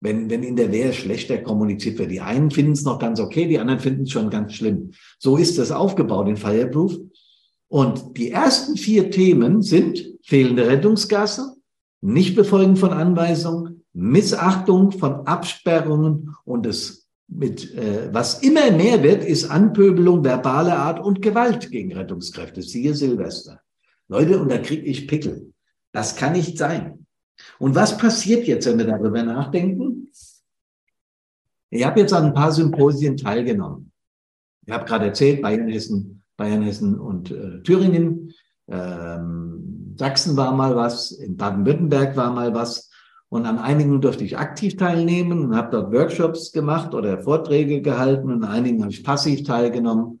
[0.00, 2.10] wenn, wenn in der Wehr schlechter kommuniziert wird.
[2.10, 4.92] Die einen finden es noch ganz okay, die anderen finden es schon ganz schlimm.
[5.18, 6.96] So ist das aufgebaut in Fireproof.
[7.68, 11.54] Und die ersten vier Themen sind fehlende Rettungsgasse,
[12.00, 16.99] Nichtbefolgen von Anweisungen, Missachtung von Absperrungen und es
[17.30, 22.62] mit, äh, was immer mehr wird, ist Anpöbelung verbaler Art und Gewalt gegen Rettungskräfte.
[22.62, 23.60] Siehe Silvester.
[24.08, 25.52] Leute, und da kriege ich Pickel.
[25.92, 27.06] Das kann nicht sein.
[27.58, 30.10] Und was passiert jetzt, wenn wir darüber nachdenken?
[31.70, 33.92] Ich habe jetzt an ein paar Symposien teilgenommen.
[34.66, 38.34] Ich habe gerade erzählt, Bayern, Hessen, Bayern, Hessen und äh, Thüringen.
[38.68, 42.89] Ähm, Sachsen war mal was, in Baden-Württemberg war mal was.
[43.30, 48.30] Und an einigen durfte ich aktiv teilnehmen und habe dort Workshops gemacht oder Vorträge gehalten
[48.30, 50.20] und an einigen habe ich passiv teilgenommen.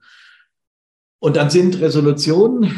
[1.18, 2.70] Und dann sind Resolutionen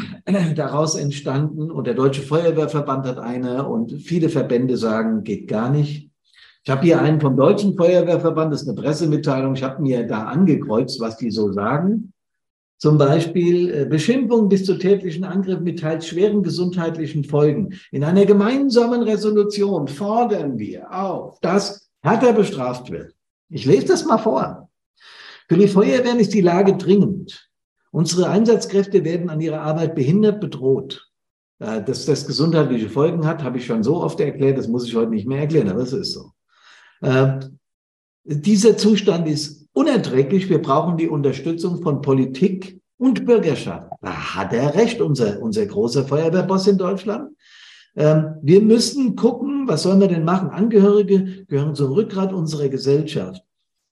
[0.55, 6.09] daraus entstanden und der Deutsche Feuerwehrverband hat eine und viele Verbände sagen, geht gar nicht.
[6.63, 10.25] Ich habe hier einen vom Deutschen Feuerwehrverband, das ist eine Pressemitteilung, ich habe mir da
[10.25, 12.12] angekreuzt, was die so sagen.
[12.83, 17.79] Zum Beispiel äh, Beschimpfung bis zu tätlichen Angriff mit teils schweren gesundheitlichen Folgen.
[17.93, 23.15] In einer gemeinsamen Resolution fordern wir auf, dass härter bestraft wird.
[23.47, 24.69] Ich lese das mal vor.
[25.47, 27.49] Für die Feuerwehren ist die Lage dringend.
[27.91, 31.09] Unsere Einsatzkräfte werden an ihrer Arbeit behindert, bedroht.
[31.59, 34.93] Äh, dass das gesundheitliche Folgen hat, habe ich schon so oft erklärt, das muss ich
[34.93, 36.31] heute nicht mehr erklären, aber es ist so.
[36.99, 37.39] Äh,
[38.25, 40.49] dieser Zustand ist unerträglich.
[40.49, 43.91] Wir brauchen die Unterstützung von Politik und Bürgerschaft.
[44.01, 47.35] Da hat er recht, unser, unser großer Feuerwehrboss in Deutschland.
[47.95, 50.49] Ähm, wir müssen gucken, was sollen wir denn machen?
[50.49, 53.43] Angehörige gehören zum Rückgrat unserer Gesellschaft.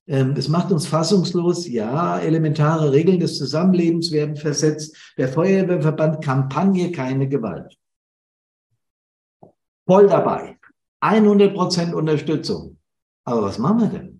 [0.07, 1.67] Ähm, es macht uns fassungslos.
[1.67, 4.95] Ja, elementare Regeln des Zusammenlebens werden versetzt.
[5.17, 7.77] Der Feuerwehrverband Kampagne keine Gewalt.
[9.85, 10.57] Voll dabei.
[11.01, 12.77] 100 Prozent Unterstützung.
[13.23, 14.10] Aber was machen wir denn?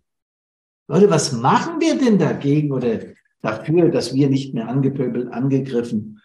[0.91, 2.99] Leute, was machen wir denn dagegen oder
[3.41, 6.21] dafür, dass wir nicht mehr angepöbelt, angegriffen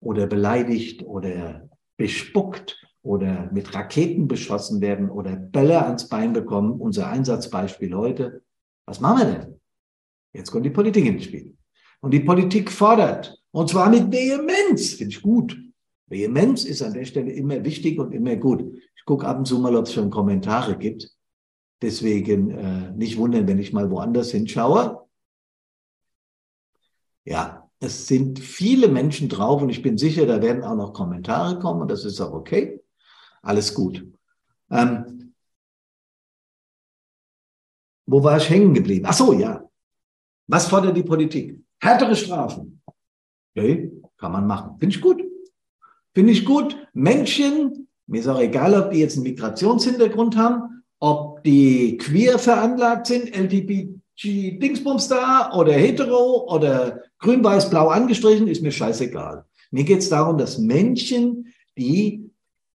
[0.00, 6.80] oder beleidigt oder bespuckt oder mit Raketen beschossen werden oder Bälle ans Bein bekommen?
[6.80, 8.42] Unser Einsatzbeispiel heute.
[8.86, 9.60] Was machen wir denn?
[10.32, 11.56] Jetzt kommt die Politik ins Spiel.
[12.00, 15.56] Und die Politik fordert, und zwar mit Vehemenz, finde ich gut.
[16.08, 18.64] Vehemenz ist an der Stelle immer wichtig und immer gut.
[18.96, 21.08] Ich gucke ab und zu mal, ob es schon Kommentare gibt.
[21.80, 25.06] Deswegen äh, nicht wundern, wenn ich mal woanders hinschaue.
[27.24, 31.58] Ja, es sind viele Menschen drauf und ich bin sicher, da werden auch noch Kommentare
[31.58, 32.82] kommen und das ist auch okay.
[33.42, 34.04] Alles gut.
[34.70, 35.34] Ähm,
[38.06, 39.06] wo war ich hängen geblieben?
[39.08, 39.62] Ach so, ja.
[40.46, 41.60] Was fordert die Politik?
[41.78, 42.82] Härtere Strafen.
[43.54, 44.78] Okay, kann man machen.
[44.78, 45.22] Finde ich gut.
[46.14, 46.76] Finde ich gut.
[46.94, 53.06] Menschen, mir ist auch egal, ob die jetzt einen Migrationshintergrund haben, ob die queer veranlagt
[53.06, 59.44] sind, LGBTG Dingsbums da oder hetero oder grün, weiß, blau angestrichen, ist mir scheißegal.
[59.70, 62.30] Mir geht es darum, dass Menschen, die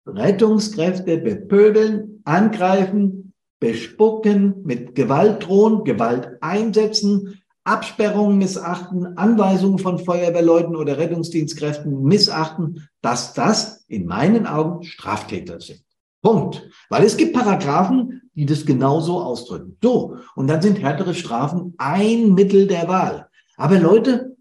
[0.06, 10.98] Rettungskräfte bepöbeln, angreifen, bespucken, mit Gewalt drohen, Gewalt einsetzen, Absperrungen missachten, Anweisungen von Feuerwehrleuten oder
[10.98, 15.82] Rettungsdienstkräften missachten, dass das in meinen Augen Straftäter sind.
[16.24, 16.68] Punkt.
[16.90, 19.78] Weil es gibt Paragraphen, die das genauso ausdrücken.
[19.84, 20.18] So.
[20.36, 23.30] Und dann sind härtere Strafen ein Mittel der Wahl.
[23.58, 24.36] Aber Leute,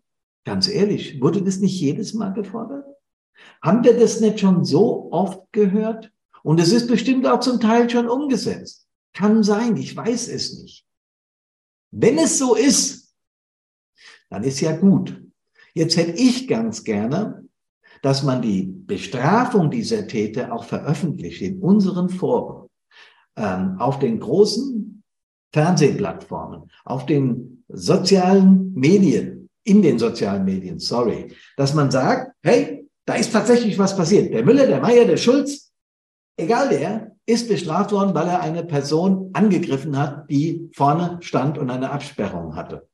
[0.45, 2.87] ganz ehrlich, wurde das nicht jedes Mal gefordert?
[3.61, 6.11] Haben wir das nicht schon so oft gehört?
[6.43, 8.87] Und es ist bestimmt auch zum Teil schon umgesetzt.
[9.13, 10.87] Kann sein, ich weiß es nicht.
[11.91, 13.15] Wenn es so ist,
[14.31, 15.21] dann ist ja gut.
[15.75, 17.47] Jetzt hätte ich ganz gerne,
[18.03, 22.69] dass man die Bestrafung dieser Täter auch veröffentlicht in unseren Foren,
[23.37, 25.03] ähm, auf den großen
[25.55, 33.15] Fernsehplattformen, auf den sozialen Medien, in den sozialen Medien, sorry, dass man sagt, hey, da
[33.15, 34.33] ist tatsächlich was passiert.
[34.33, 35.73] Der Müller, der Meier, der Schulz,
[36.37, 41.71] egal wer, ist bestraft worden, weil er eine Person angegriffen hat, die vorne stand und
[41.71, 42.89] eine Absperrung hatte.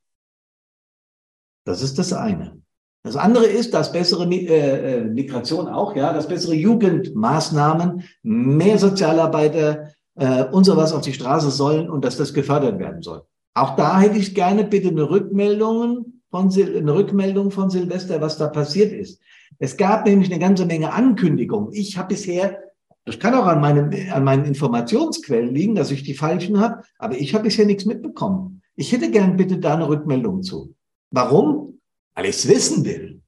[1.64, 2.60] Das ist das eine.
[3.04, 9.88] Das andere ist, dass bessere äh, äh, Migration auch, ja, dass bessere Jugendmaßnahmen, mehr Sozialarbeiter
[10.16, 13.22] äh, und sowas auf die Straße sollen und dass das gefördert werden soll.
[13.54, 18.48] Auch da hätte ich gerne bitte eine Rückmeldung von, eine Rückmeldung von Silvester, was da
[18.48, 19.20] passiert ist.
[19.58, 21.72] Es gab nämlich eine ganze Menge Ankündigungen.
[21.72, 22.58] Ich habe bisher,
[23.04, 27.16] das kann auch an, meinem, an meinen Informationsquellen liegen, dass ich die falschen habe, aber
[27.16, 28.62] ich habe bisher nichts mitbekommen.
[28.76, 30.74] Ich hätte gern bitte da eine Rückmeldung zu.
[31.10, 31.77] Warum?
[32.18, 33.22] Weil ich es wissen will.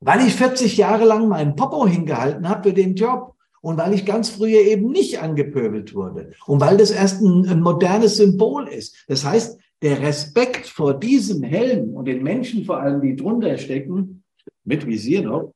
[0.00, 4.04] Weil ich 40 Jahre lang meinen Popo hingehalten habe für den Job und weil ich
[4.04, 8.96] ganz früher eben nicht angepöbelt wurde und weil das erst ein, ein modernes Symbol ist.
[9.06, 14.24] Das heißt, der Respekt vor diesem Helm und den Menschen vor allem, die drunter stecken,
[14.64, 15.54] mit Visier noch,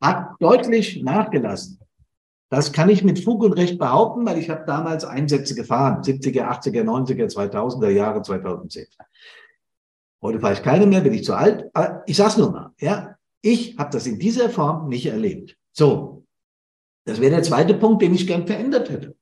[0.00, 1.80] hat deutlich nachgelassen.
[2.48, 6.44] Das kann ich mit Fug und Recht behaupten, weil ich habe damals Einsätze gefahren, 70er,
[6.44, 8.86] 80er, 90er, 2000er Jahre, 2010.
[10.22, 11.70] Heute fahre ich keine mehr, bin ich zu alt.
[11.72, 15.56] Aber ich sag's nur mal, ja, ich habe das in dieser Form nicht erlebt.
[15.72, 16.24] So,
[17.04, 19.16] das wäre der zweite Punkt, den ich gern verändert hätte.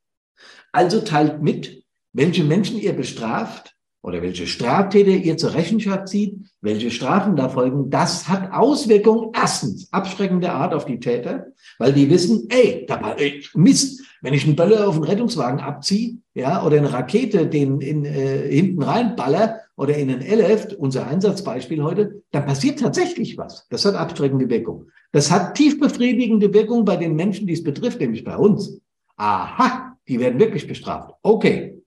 [0.72, 6.90] Also teilt mit, welche Menschen ihr bestraft oder welche Straftäter ihr zur Rechenschaft zieht, welche
[6.90, 12.46] Strafen da folgen, das hat Auswirkungen erstens abschreckende Art auf die Täter, weil die wissen,
[12.48, 16.92] ey, da, ey Mist, wenn ich einen Böller auf einen Rettungswagen abziehe, ja, oder eine
[16.92, 22.80] Rakete den in, äh, hinten reinballer oder in einen LF, unser Einsatzbeispiel heute, dann passiert
[22.80, 23.66] tatsächlich was.
[23.70, 24.88] Das hat abschreckende Wirkung.
[25.12, 28.80] Das hat tief befriedigende Wirkung bei den Menschen, die es betrifft, nämlich bei uns.
[29.16, 31.14] Aha, die werden wirklich bestraft.
[31.22, 31.80] Okay,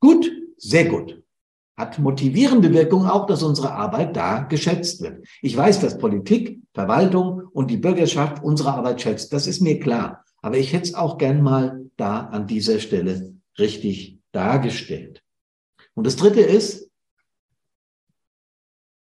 [0.00, 1.24] gut, sehr gut
[1.76, 5.26] hat motivierende Wirkung auch, dass unsere Arbeit da geschätzt wird.
[5.42, 9.32] Ich weiß, dass Politik, Verwaltung und die Bürgerschaft unsere Arbeit schätzt.
[9.32, 10.24] Das ist mir klar.
[10.40, 15.22] Aber ich hätte es auch gern mal da an dieser Stelle richtig dargestellt.
[15.94, 16.83] Und das dritte ist,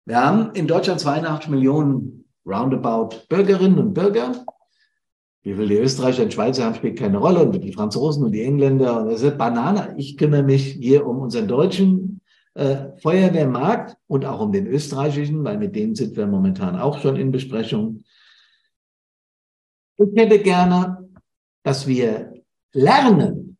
[0.06, 4.46] wir haben in Deutschland 82 Millionen roundabout Bürgerinnen und Bürger.
[5.44, 7.44] Wie viele Österreicher und Schweizer haben, spielt keine Rolle.
[7.44, 9.02] Und die Franzosen und die Engländer.
[9.02, 9.96] Und das ist Banane.
[9.98, 12.22] Ich kümmere mich hier um unseren deutschen
[12.54, 17.16] äh, Feuerwehrmarkt und auch um den österreichischen, weil mit denen sind wir momentan auch schon
[17.16, 18.04] in Besprechung.
[19.98, 21.10] Ich hätte gerne,
[21.64, 22.34] dass wir
[22.74, 23.51] lernen,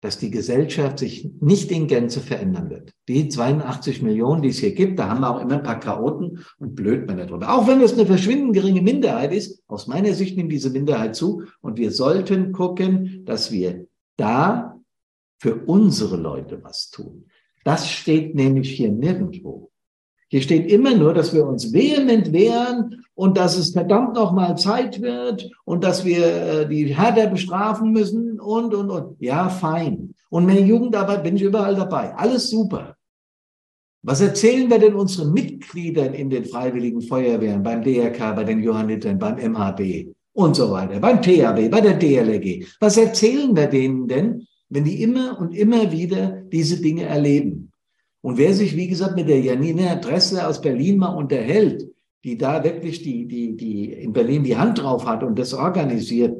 [0.00, 2.92] dass die Gesellschaft sich nicht in Gänze verändern wird.
[3.08, 6.40] Die 82 Millionen, die es hier gibt, da haben wir auch immer ein paar Chaoten
[6.58, 7.52] und Blödmänner drüber.
[7.54, 11.42] Auch wenn es eine verschwindend geringe Minderheit ist, aus meiner Sicht nimmt diese Minderheit zu
[11.60, 13.86] und wir sollten gucken, dass wir
[14.16, 14.80] da
[15.38, 17.26] für unsere Leute was tun.
[17.64, 19.69] Das steht nämlich hier nirgendwo.
[20.30, 25.02] Hier steht immer nur, dass wir uns vehement wehren und dass es verdammt nochmal Zeit
[25.02, 29.20] wird und dass wir äh, die härter bestrafen müssen und, und, und.
[29.20, 30.14] Ja, fein.
[30.30, 32.14] Und mehr Jugendarbeit bin ich überall dabei.
[32.14, 32.96] Alles super.
[34.02, 39.18] Was erzählen wir denn unseren Mitgliedern in den Freiwilligen Feuerwehren, beim DRK, bei den Johannitern,
[39.18, 42.64] beim MHB und so weiter, beim THW, bei der DLRG?
[42.78, 47.69] Was erzählen wir denen denn, wenn die immer und immer wieder diese Dinge erleben.
[48.22, 51.90] Und wer sich, wie gesagt, mit der Janina Dressler aus Berlin mal unterhält,
[52.24, 56.36] die da wirklich die, die, die in Berlin die Hand drauf hat und das organisiert,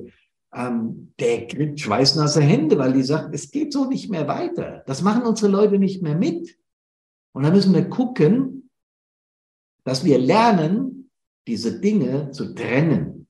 [0.52, 4.82] ähm, der kriegt schweißnasse Hände, weil die sagt, es geht so nicht mehr weiter.
[4.86, 6.58] Das machen unsere Leute nicht mehr mit.
[7.32, 8.68] Und da müssen wir gucken,
[9.84, 11.10] dass wir lernen,
[11.46, 13.26] diese Dinge zu trennen.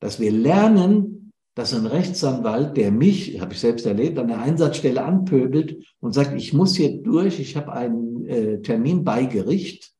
[0.00, 1.15] Dass wir lernen,
[1.56, 6.34] dass ein Rechtsanwalt, der mich, habe ich selbst erlebt, an der Einsatzstelle anpöbelt und sagt,
[6.36, 9.90] ich muss hier durch, ich habe einen äh, Termin bei Gericht.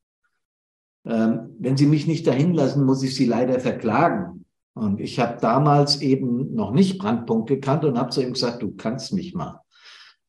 [1.06, 4.44] Ähm, wenn Sie mich nicht dahin lassen, muss ich Sie leider verklagen.
[4.74, 8.74] Und ich habe damals eben noch nicht Brandpunkt gekannt und habe zu ihm gesagt, du
[8.76, 9.62] kannst mich mal.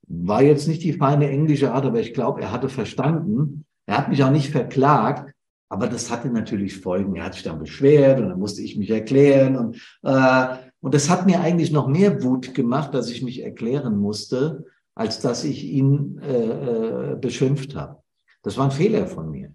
[0.08, 3.66] War jetzt nicht die feine englische Art, aber ich glaube, er hatte verstanden.
[3.86, 5.34] Er hat mich auch nicht verklagt,
[5.68, 7.18] aber das hatte natürlich Folgen.
[7.18, 11.10] Er hat sich dann beschwert und dann musste ich mich erklären und äh, und das
[11.10, 14.64] hat mir eigentlich noch mehr Wut gemacht, dass ich mich erklären musste,
[14.96, 18.02] als dass ich ihn äh, äh, beschimpft habe.
[18.42, 19.54] Das war ein Fehler von mir.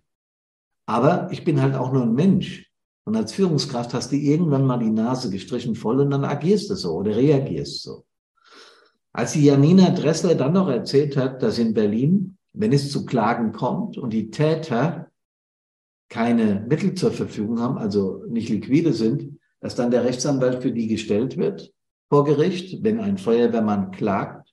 [0.85, 2.71] Aber ich bin halt auch nur ein Mensch.
[3.05, 6.75] Und als Führungskraft hast du irgendwann mal die Nase gestrichen voll und dann agierst du
[6.75, 8.05] so oder reagierst so.
[9.15, 13.53] Als die Janina Dressler dann noch erzählt hat, dass in Berlin, wenn es zu Klagen
[13.53, 15.11] kommt und die Täter
[16.11, 20.89] keine Mittel zur Verfügung haben, also nicht liquide sind, dass dann der Rechtsanwalt für die
[20.89, 21.73] gestellt wird
[22.11, 24.53] vor Gericht, wenn ein Feuerwehrmann klagt,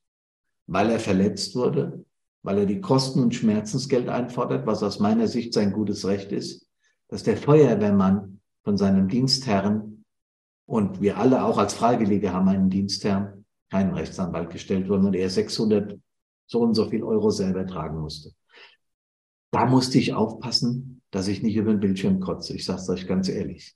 [0.68, 2.05] weil er verletzt wurde,
[2.43, 6.68] weil er die Kosten und Schmerzensgeld einfordert, was aus meiner Sicht sein gutes Recht ist,
[7.10, 10.05] dass der Feuerwehrmann von seinem Dienstherrn
[10.66, 15.30] und wir alle auch als Freiwillige haben einen Dienstherrn, keinen Rechtsanwalt gestellt worden und er
[15.30, 15.99] 600
[16.45, 18.32] so und so viel Euro selber tragen musste.
[19.51, 22.53] da musste ich aufpassen, dass ich nicht über den Bildschirm kotze.
[22.53, 23.76] Ich sage es euch ganz ehrlich.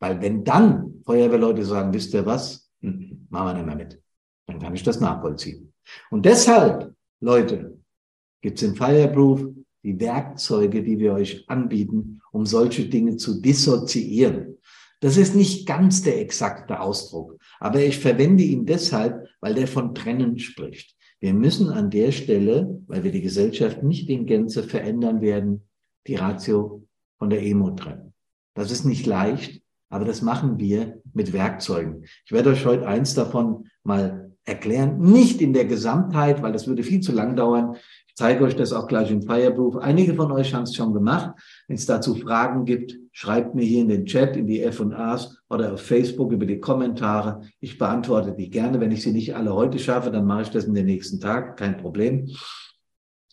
[0.00, 4.02] Weil wenn dann Feuerwehrleute sagen, wisst ihr was, hm, machen wir nicht mehr mit,
[4.46, 5.72] dann kann ich das nachvollziehen.
[6.10, 7.78] Und deshalb, Leute,
[8.42, 9.46] gibt es im Fireproof
[9.82, 14.58] die Werkzeuge, die wir euch anbieten, um solche Dinge zu dissoziieren.
[15.00, 19.94] Das ist nicht ganz der exakte Ausdruck, aber ich verwende ihn deshalb, weil der von
[19.94, 20.96] Trennen spricht.
[21.20, 25.68] Wir müssen an der Stelle, weil wir die Gesellschaft nicht in Gänze verändern werden,
[26.06, 26.86] die Ratio
[27.18, 28.14] von der Emo trennen.
[28.54, 29.62] Das ist nicht leicht,
[29.94, 32.04] aber das machen wir mit Werkzeugen.
[32.26, 36.82] Ich werde euch heute eins davon mal erklären, nicht in der Gesamtheit, weil das würde
[36.82, 37.76] viel zu lang dauern.
[38.08, 39.76] Ich zeige euch das auch gleich im Fireproof.
[39.76, 41.34] Einige von euch haben es schon gemacht.
[41.68, 45.74] Wenn es dazu Fragen gibt, schreibt mir hier in den Chat, in die F&As oder
[45.74, 47.42] auf Facebook über die Kommentare.
[47.60, 48.80] Ich beantworte die gerne.
[48.80, 51.56] Wenn ich sie nicht alle heute schaffe, dann mache ich das in den nächsten Tag.
[51.56, 52.28] Kein Problem.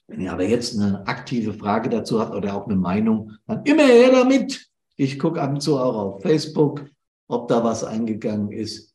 [0.05, 3.86] Wenn ihr aber jetzt eine aktive Frage dazu habt oder auch eine Meinung, dann immer
[3.86, 4.70] her damit.
[5.01, 6.85] Ich gucke ab und zu auch auf Facebook,
[7.27, 8.93] ob da was eingegangen ist.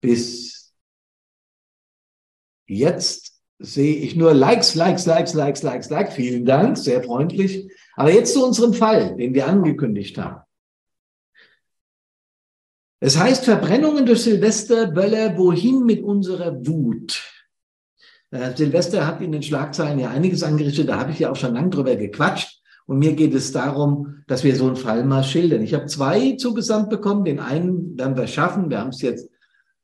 [0.00, 0.72] Bis
[2.68, 6.14] jetzt sehe ich nur Likes, Likes, Likes, Likes, Likes, Likes.
[6.14, 7.68] Vielen Dank, sehr freundlich.
[7.96, 10.44] Aber jetzt zu unserem Fall, den wir angekündigt haben.
[13.00, 17.20] Es heißt Verbrennungen durch Silvester, Böller, wohin mit unserer Wut?
[18.30, 21.54] Äh, Silvester hat in den Schlagzeilen ja einiges angerichtet, da habe ich ja auch schon
[21.54, 22.59] lang drüber gequatscht.
[22.90, 25.62] Und mir geht es darum, dass wir so einen Fall mal schildern.
[25.62, 27.24] Ich habe zwei zugesandt bekommen.
[27.24, 28.68] Den einen werden wir schaffen.
[28.68, 29.30] Wir haben es jetzt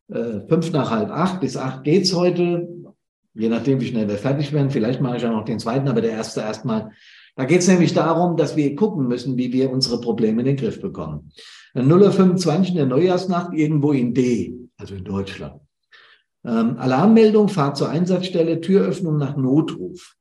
[0.08, 1.40] äh, fünf nach halb acht.
[1.40, 2.66] Bis acht geht's heute
[3.36, 4.70] je nachdem, wie schnell wir fertig werden.
[4.70, 6.90] Vielleicht mache ich auch noch den zweiten, aber der erste erstmal.
[7.36, 10.56] Da geht es nämlich darum, dass wir gucken müssen, wie wir unsere Probleme in den
[10.56, 11.30] Griff bekommen.
[11.74, 15.60] 0.25 in der Neujahrsnacht irgendwo in D, also in Deutschland.
[16.44, 20.16] Ähm, Alarmmeldung, Fahrt zur Einsatzstelle, Türöffnung nach Notruf.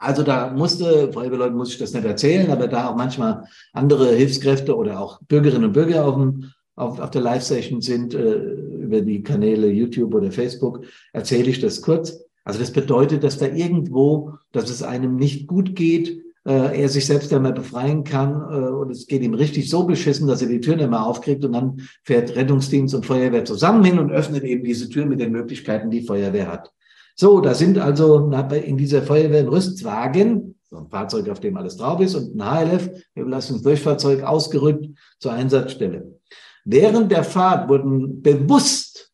[0.00, 3.44] Also da musste, Feuerwehrleute muss ich das nicht erzählen, aber da auch manchmal
[3.74, 8.34] andere Hilfskräfte oder auch Bürgerinnen und Bürger auf, dem, auf, auf der Live-Session sind, äh,
[8.34, 12.18] über die Kanäle YouTube oder Facebook, erzähle ich das kurz.
[12.44, 17.04] Also das bedeutet, dass da irgendwo, dass es einem nicht gut geht, äh, er sich
[17.04, 20.62] selbst einmal befreien kann äh, und es geht ihm richtig so beschissen, dass er die
[20.62, 24.64] Tür nicht mehr aufkriegt und dann fährt Rettungsdienst und Feuerwehr zusammen hin und öffnet eben
[24.64, 26.72] diese Tür mit den Möglichkeiten, die Feuerwehr hat.
[27.16, 31.76] So, da sind also in dieser Feuerwehr ein Rüstwagen, so ein Fahrzeug, auf dem alles
[31.76, 34.86] drauf ist und ein HLF, Überlastungsdurchfahrzeug, ausgerückt
[35.18, 36.18] zur Einsatzstelle.
[36.64, 39.10] Während der Fahrt wurden bewusst,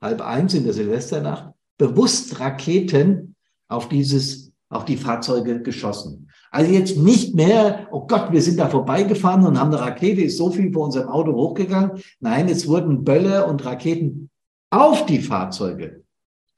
[0.00, 3.34] halb eins in der Silvesternacht, bewusst Raketen
[3.68, 6.30] auf dieses, auf die Fahrzeuge geschossen.
[6.50, 10.38] Also jetzt nicht mehr, oh Gott, wir sind da vorbeigefahren und haben eine Rakete, ist
[10.38, 12.00] so viel vor unserem Auto hochgegangen.
[12.20, 14.30] Nein, es wurden Böller und Raketen
[14.70, 16.03] auf die Fahrzeuge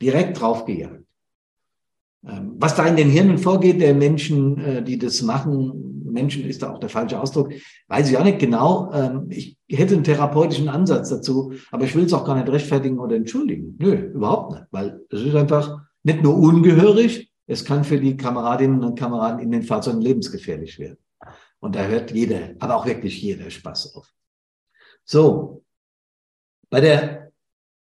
[0.00, 1.04] direkt draufgejagt.
[2.26, 6.62] Ähm, was da in den Hirnen vorgeht, der Menschen, äh, die das machen, Menschen ist
[6.62, 7.52] da auch der falsche Ausdruck,
[7.88, 8.90] weiß ich auch nicht genau.
[8.92, 12.98] Ähm, ich hätte einen therapeutischen Ansatz dazu, aber ich will es auch gar nicht rechtfertigen
[12.98, 13.76] oder entschuldigen.
[13.78, 18.82] Nö, überhaupt nicht, weil es ist einfach nicht nur ungehörig, es kann für die Kameradinnen
[18.82, 20.98] und Kameraden in den Fahrzeugen lebensgefährlich werden.
[21.60, 24.12] Und da hört jeder, aber auch wirklich jeder Spaß auf.
[25.04, 25.64] So,
[26.70, 27.25] bei der,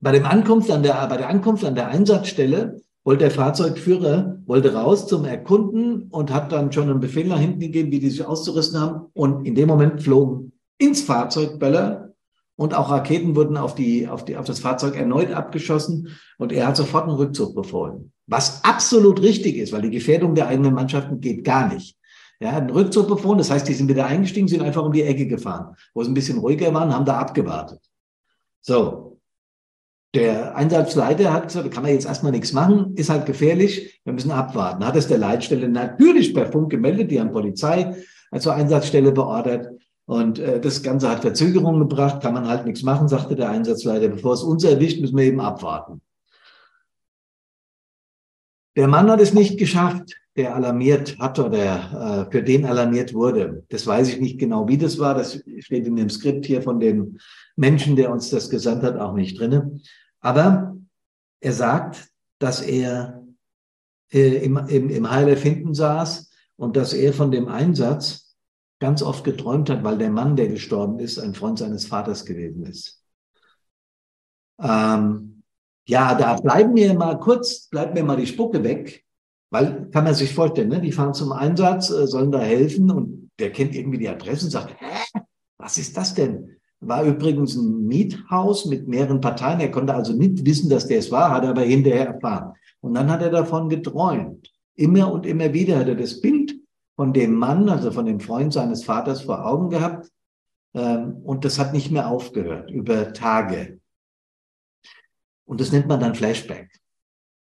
[0.02, 4.74] bei dem Ankunft an der, bei der Ankunft an der Einsatzstelle wollte der Fahrzeugführer, wollte
[4.74, 8.26] raus zum Erkunden und hat dann schon einen Befehl nach hinten gegeben, wie die sich
[8.26, 9.08] auszurüsten haben.
[9.14, 12.14] Und in dem Moment flogen ins Fahrzeug Böller
[12.56, 16.68] und auch Raketen wurden auf, die, auf, die, auf das Fahrzeug erneut abgeschossen und er
[16.68, 18.12] hat sofort einen Rückzug befohlen.
[18.28, 21.98] Was absolut richtig ist, weil die Gefährdung der eigenen Mannschaften geht gar nicht.
[22.40, 25.28] Ja, einen Rückzug befohlen, das heißt, die sind wieder eingestiegen, sind einfach um die Ecke
[25.28, 25.76] gefahren.
[25.94, 27.80] Wo es ein bisschen ruhiger waren, haben da abgewartet.
[28.62, 29.11] So,
[30.14, 34.14] der Einsatzleiter hat gesagt, da kann man jetzt erstmal nichts machen, ist halt gefährlich, wir
[34.14, 34.86] müssen abwarten.
[34.86, 37.96] Hat es der Leitstelle natürlich per Funk gemeldet, die haben Polizei
[38.38, 39.70] zur Einsatzstelle beordert.
[40.06, 44.10] Und äh, das Ganze hat Verzögerungen gebracht, kann man halt nichts machen, sagte der Einsatzleiter.
[44.10, 46.02] Bevor es uns erwischt, müssen wir eben abwarten.
[48.76, 53.64] Der Mann hat es nicht geschafft, der alarmiert hat oder äh, für den alarmiert wurde.
[53.70, 55.14] Das weiß ich nicht genau, wie das war.
[55.14, 57.18] Das steht in dem Skript hier von dem
[57.56, 59.80] Menschen, der uns das gesandt hat, auch nicht drinne.
[60.22, 60.78] Aber
[61.40, 62.10] er sagt,
[62.40, 63.24] dass er
[64.12, 68.36] äh, im, im, im Heilef hinten saß und dass er von dem Einsatz
[68.80, 72.66] ganz oft geträumt hat, weil der Mann, der gestorben ist, ein Freund seines Vaters gewesen
[72.66, 73.04] ist.
[74.60, 75.44] Ähm,
[75.88, 79.06] ja, da bleiben wir mal kurz, bleibt mir mal die Spucke weg,
[79.52, 80.82] weil kann man sich vorstellen, ne?
[80.82, 84.52] die fahren zum Einsatz, äh, sollen da helfen und der kennt irgendwie die Adresse und
[84.52, 85.20] sagt, Hä,
[85.58, 86.61] was ist das denn?
[86.82, 89.60] War übrigens ein Miethaus mit mehreren Parteien.
[89.60, 92.54] Er konnte also nicht wissen, dass der es war, hat er aber hinterher erfahren.
[92.82, 94.52] Und dann hat er davon geträumt.
[94.76, 96.56] Immer und immer wieder hat er das Bild
[96.96, 100.12] von dem Mann, also von dem Freund seines Vaters vor Augen gehabt.
[100.74, 103.80] Ähm, und das hat nicht mehr aufgehört über Tage.
[105.46, 106.72] Und das nennt man dann Flashback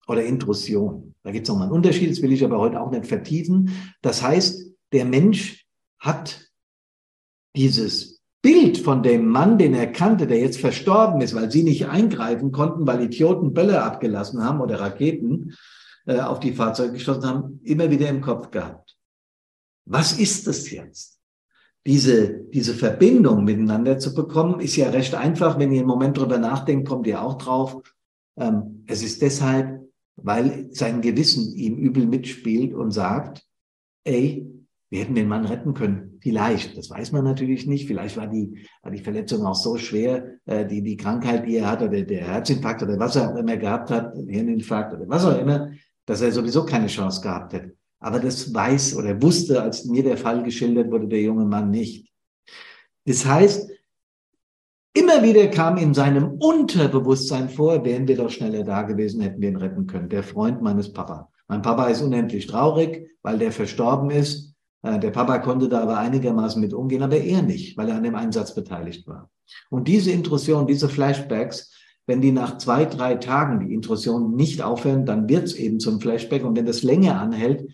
[0.07, 1.15] oder Intrusion.
[1.23, 3.71] Da gibt es nochmal einen Unterschied, das will ich aber heute auch nicht vertiefen.
[4.03, 5.65] Das heißt, der Mensch
[5.99, 6.51] hat
[7.55, 11.89] dieses Bild von dem Mann, den er kannte, der jetzt verstorben ist, weil sie nicht
[11.89, 15.55] eingreifen konnten, weil Idioten Bälle abgelassen haben oder Raketen
[16.07, 18.97] äh, auf die Fahrzeuge geschossen haben, immer wieder im Kopf gehabt.
[19.85, 21.19] Was ist das jetzt?
[21.87, 25.59] Diese, diese Verbindung miteinander zu bekommen, ist ja recht einfach.
[25.59, 27.83] Wenn ihr einen Moment drüber nachdenkt, kommt ihr auch drauf.
[28.39, 29.81] Ähm, es ist deshalb,
[30.17, 33.47] weil sein Gewissen ihm übel mitspielt und sagt,
[34.05, 34.47] ey,
[34.91, 36.19] wir hätten den Mann retten können.
[36.21, 37.87] Vielleicht, das weiß man natürlich nicht.
[37.87, 41.71] Vielleicht war die, war die Verletzung auch so schwer, äh, die, die Krankheit, die er
[41.71, 45.39] hat, oder der Herzinfarkt oder was er auch immer gehabt hat, Hirninfarkt oder was auch
[45.39, 45.71] immer,
[46.07, 47.77] dass er sowieso keine Chance gehabt hätte.
[48.01, 52.11] Aber das weiß oder wusste, als mir der Fall geschildert wurde, der junge Mann nicht.
[53.07, 53.71] Das heißt,
[54.95, 59.51] immer wieder kam in seinem Unterbewusstsein vor, wären wir doch schneller da gewesen, hätten wir
[59.51, 60.09] ihn retten können.
[60.09, 61.31] Der Freund meines Papa.
[61.47, 64.51] Mein Papa ist unendlich traurig, weil der verstorben ist.
[64.83, 68.03] Äh, der Papa konnte da aber einigermaßen mit umgehen, aber er nicht, weil er an
[68.03, 69.31] dem Einsatz beteiligt war.
[69.69, 71.73] Und diese Intrusion, diese Flashbacks,
[72.07, 76.01] wenn die nach zwei, drei Tagen die Intrusion nicht aufhören, dann wird es eben zum
[76.01, 76.45] Flashback.
[76.45, 77.71] Und wenn das länger anhält,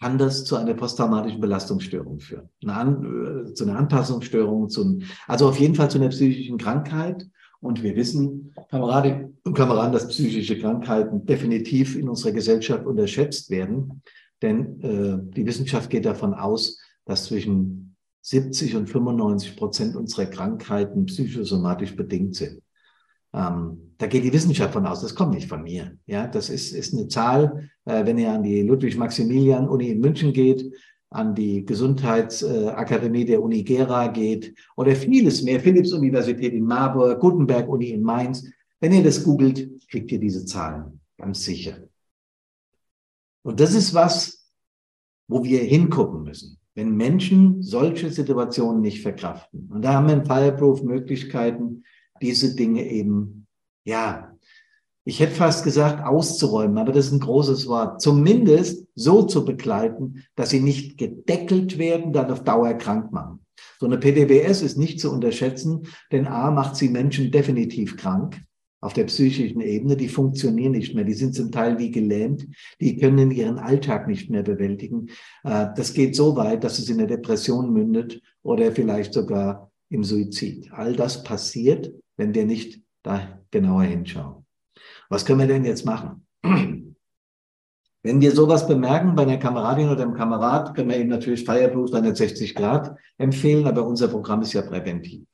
[0.00, 2.48] kann das zu einer posttraumatischen Belastungsstörung führen.
[2.62, 7.26] Eine An, äh, zu einer Anpassungsstörung, zu, also auf jeden Fall zu einer psychischen Krankheit.
[7.60, 14.02] Und wir wissen, Kameradinnen und Kameraden, dass psychische Krankheiten definitiv in unserer Gesellschaft unterschätzt werden.
[14.42, 21.06] Denn äh, die Wissenschaft geht davon aus, dass zwischen 70 und 95 Prozent unserer Krankheiten
[21.06, 22.62] psychosomatisch bedingt sind.
[23.32, 25.96] Ähm, da geht die Wissenschaft von aus, das kommt nicht von mir.
[26.06, 30.72] Ja, das ist, ist eine Zahl, äh, wenn ihr an die Ludwig-Maximilian-Uni in München geht,
[31.10, 38.02] an die Gesundheitsakademie der Uni Gera geht oder vieles mehr, Philipps-Universität in Marburg, Gutenberg-Uni in
[38.02, 38.46] Mainz.
[38.80, 41.87] Wenn ihr das googelt, kriegt ihr diese Zahlen, ganz sicher.
[43.42, 44.50] Und das ist was,
[45.28, 49.68] wo wir hingucken müssen, wenn Menschen solche Situationen nicht verkraften.
[49.72, 51.84] Und da haben wir in Fireproof Möglichkeiten,
[52.20, 53.46] diese Dinge eben,
[53.84, 54.32] ja,
[55.04, 58.02] ich hätte fast gesagt, auszuräumen, aber das ist ein großes Wort.
[58.02, 63.40] Zumindest so zu begleiten, dass sie nicht gedeckelt werden, dann auf Dauer krank machen.
[63.80, 68.38] So eine PDWS ist nicht zu unterschätzen, denn A macht sie Menschen definitiv krank
[68.80, 72.46] auf der psychischen Ebene, die funktionieren nicht mehr, die sind zum Teil wie gelähmt,
[72.80, 75.08] die können ihren Alltag nicht mehr bewältigen.
[75.44, 80.04] Äh, das geht so weit, dass es in der Depression mündet oder vielleicht sogar im
[80.04, 80.70] Suizid.
[80.72, 84.44] All das passiert, wenn wir nicht da genauer hinschauen.
[85.08, 86.26] Was können wir denn jetzt machen?
[88.04, 91.90] Wenn wir sowas bemerken bei einer Kameradin oder einem Kamerad, können wir ihm natürlich Fireproof
[91.90, 95.24] 360 Grad empfehlen, aber unser Programm ist ja präventiv.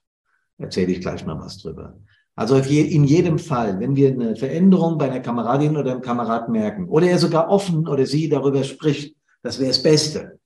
[0.57, 1.99] Erzähle ich gleich mal was drüber.
[2.37, 6.89] Also in jedem Fall, wenn wir eine Veränderung bei einer Kameradin oder einem Kamerad merken
[6.89, 10.39] oder er sogar offen oder sie darüber spricht, das wäre das Beste.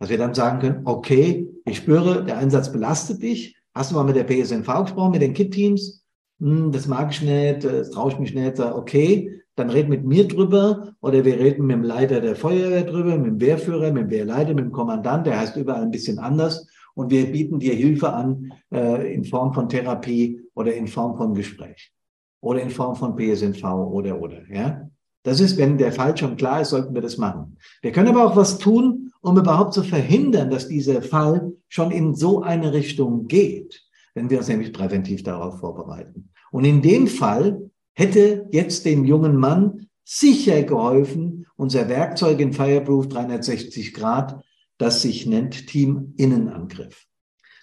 [0.00, 3.56] Dass wir dann sagen können, okay, ich spüre, der Einsatz belastet dich.
[3.74, 6.02] Hast du mal mit der PSNV gesprochen, mit den KIT-Teams?
[6.40, 8.58] Hm, das mag ich nicht, das traue ich mich nicht.
[8.58, 13.16] Okay, dann red mit mir drüber oder wir reden mit dem Leiter der Feuerwehr drüber,
[13.16, 16.66] mit dem Wehrführer, mit dem Wehrleiter, mit dem Kommandant, der heißt überall ein bisschen anders
[16.96, 21.34] und wir bieten dir Hilfe an äh, in Form von Therapie oder in Form von
[21.34, 21.92] Gespräch
[22.40, 24.50] oder in Form von PSNV oder oder.
[24.50, 24.88] Ja,
[25.22, 27.58] das ist, wenn der Fall schon klar ist, sollten wir das machen.
[27.82, 32.14] Wir können aber auch was tun, um überhaupt zu verhindern, dass dieser Fall schon in
[32.14, 33.82] so eine Richtung geht,
[34.14, 36.30] wenn wir uns nämlich präventiv darauf vorbereiten.
[36.50, 43.08] Und in dem Fall hätte jetzt dem jungen Mann sicher geholfen, unser Werkzeug in Fireproof
[43.08, 44.42] 360 Grad
[44.78, 47.06] das sich nennt Team Innenangriff.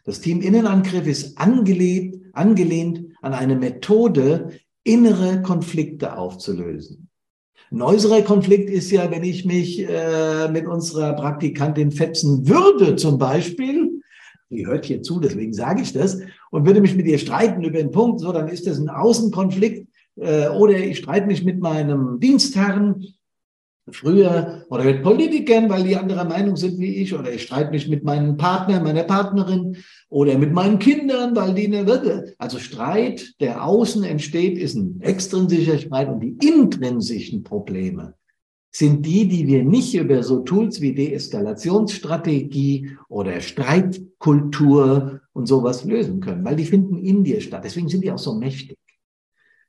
[0.05, 4.51] Das Team Innenangriff ist angelehnt, angelehnt an eine Methode,
[4.83, 7.09] innere Konflikte aufzulösen.
[7.71, 13.17] Ein äußerer Konflikt ist ja, wenn ich mich äh, mit unserer Praktikantin fetzen würde, zum
[13.17, 14.01] Beispiel,
[14.49, 16.19] die hört hier zu, deswegen sage ich das,
[16.51, 19.87] und würde mich mit ihr streiten über den Punkt, so, dann ist das ein Außenkonflikt.
[20.17, 23.07] Äh, oder ich streite mich mit meinem Dienstherrn
[23.91, 27.87] früher oder mit Politikern, weil die anderer Meinung sind wie ich, oder ich streite mich
[27.87, 29.77] mit meinem Partner, meiner Partnerin
[30.09, 32.33] oder mit meinen Kindern, weil die eine Würde.
[32.37, 38.15] Also Streit, der außen entsteht, ist ein extrinsischer Streit und die intrinsischen Probleme
[38.75, 46.21] sind die, die wir nicht über so Tools wie Deeskalationsstrategie oder Streitkultur und sowas lösen
[46.21, 47.63] können, weil die finden in dir statt.
[47.63, 48.77] Deswegen sind die auch so mächtig.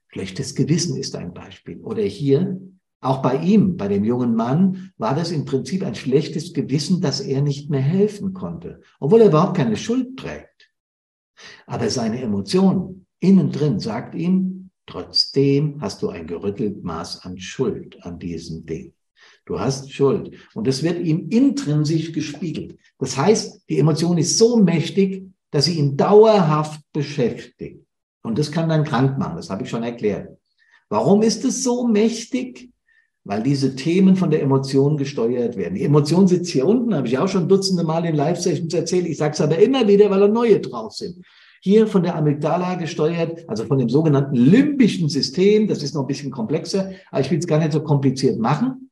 [0.08, 1.80] Schlechtes Gewissen ist ein Beispiel.
[1.80, 2.58] Oder hier
[3.04, 7.20] Auch bei ihm, bei dem jungen Mann, war das im Prinzip ein schlechtes Gewissen, dass
[7.20, 10.72] er nicht mehr helfen konnte, obwohl er überhaupt keine Schuld trägt.
[11.66, 18.02] Aber seine Emotion innen drin sagt ihm, trotzdem hast du ein gerüttelt Maß an Schuld
[18.06, 18.94] an diesem Ding.
[19.44, 20.38] Du hast Schuld.
[20.54, 22.78] Und das wird ihm intrinsisch gespiegelt.
[22.98, 27.84] Das heißt, die Emotion ist so mächtig, dass sie ihn dauerhaft beschäftigt.
[28.22, 30.38] Und das kann dann krank machen, das habe ich schon erklärt.
[30.88, 32.70] Warum ist es so mächtig?
[33.24, 35.74] Weil diese Themen von der Emotion gesteuert werden.
[35.74, 39.06] Die Emotion sitzt hier unten, habe ich auch schon dutzende Mal in Live-Sessions erzählt.
[39.06, 41.24] Ich sage es aber immer wieder, weil da neue drauf sind.
[41.62, 45.66] Hier von der Amygdala gesteuert, also von dem sogenannten limbischen System.
[45.66, 48.90] Das ist noch ein bisschen komplexer, aber ich will es gar nicht so kompliziert machen.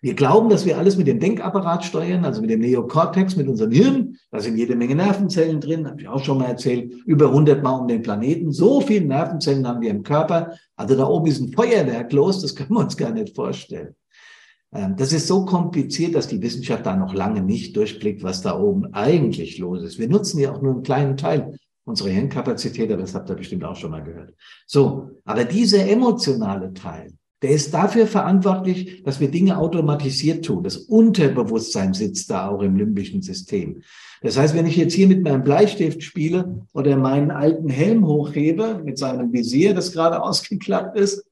[0.00, 3.72] Wir glauben, dass wir alles mit dem Denkapparat steuern, also mit dem Neokortex, mit unserem
[3.72, 4.16] Hirn.
[4.30, 7.78] Da sind jede Menge Nervenzellen drin, habe ich auch schon mal erzählt, über 100 Mal
[7.78, 8.52] um den Planeten.
[8.52, 10.52] So viele Nervenzellen haben wir im Körper.
[10.76, 13.94] Also da oben ist ein Feuerwerk los, das können wir uns gar nicht vorstellen.
[14.72, 18.58] Ähm, das ist so kompliziert, dass die Wissenschaft da noch lange nicht durchblickt, was da
[18.58, 19.98] oben eigentlich los ist.
[19.98, 23.64] Wir nutzen ja auch nur einen kleinen Teil unserer Hirnkapazität, aber das habt ihr bestimmt
[23.64, 24.34] auch schon mal gehört.
[24.66, 27.12] So, aber dieser emotionale Teil,
[27.42, 30.62] der ist dafür verantwortlich, dass wir Dinge automatisiert tun.
[30.62, 33.82] Das Unterbewusstsein sitzt da auch im limbischen System.
[34.20, 38.82] Das heißt, wenn ich jetzt hier mit meinem Bleistift spiele oder meinen alten Helm hochhebe
[38.84, 41.24] mit seinem Visier, das gerade ausgeklappt ist,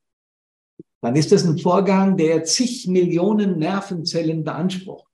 [1.00, 5.06] dann ist das ein Vorgang, der zig Millionen Nervenzellen beansprucht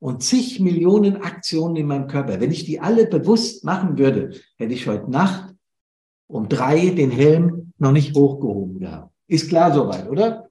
[0.00, 2.40] und zig Millionen Aktionen in meinem Körper.
[2.40, 5.54] Wenn ich die alle bewusst machen würde, hätte ich heute Nacht
[6.28, 9.17] um drei den Helm noch nicht hochgehoben gehabt.
[9.28, 10.50] Ist klar soweit, oder?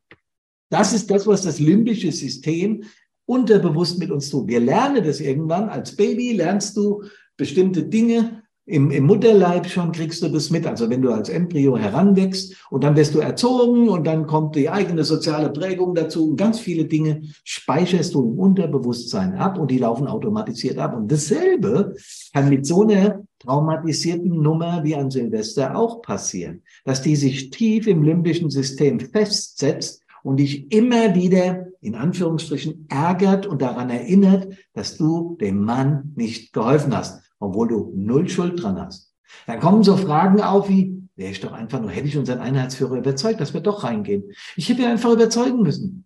[0.70, 2.84] Das ist das, was das limbische System
[3.26, 4.48] unterbewusst mit uns tut.
[4.48, 5.70] Wir lernen das irgendwann.
[5.70, 7.04] Als Baby lernst du
[7.36, 8.44] bestimmte Dinge.
[8.70, 10.68] Im, Im Mutterleib schon kriegst du das mit.
[10.68, 14.70] Also wenn du als Embryo heranwächst und dann wirst du erzogen und dann kommt die
[14.70, 19.78] eigene soziale Prägung dazu und ganz viele Dinge speicherst du im Unterbewusstsein ab und die
[19.78, 20.98] laufen automatisiert ab.
[20.98, 21.96] Und dasselbe
[22.34, 27.88] kann mit so einer traumatisierten Nummer wie an Silvester auch passieren, dass die sich tief
[27.88, 34.98] im limbischen System festsetzt und dich immer wieder in Anführungsstrichen ärgert und daran erinnert, dass
[34.98, 39.14] du dem Mann nicht geholfen hast, obwohl du null Schuld dran hast.
[39.46, 42.98] Dann kommen so Fragen auf wie, wäre ich doch einfach nur, hätte ich unseren Einheitsführer
[42.98, 44.24] überzeugt, dass wir doch reingehen.
[44.56, 46.06] Ich hätte ihn einfach überzeugen müssen.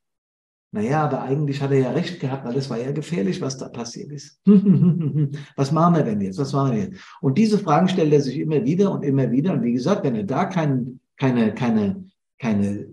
[0.74, 3.68] Naja, aber eigentlich hat er ja recht gehabt, weil es war ja gefährlich, was da
[3.68, 4.40] passiert ist.
[5.58, 6.40] was machen wir denn jetzt?
[6.40, 7.02] Was machen wir jetzt?
[7.20, 9.52] Und diese Fragen stellt er sich immer wieder und immer wieder.
[9.52, 12.06] Und wie gesagt, wenn er da kein, keine, keine,
[12.40, 12.88] keine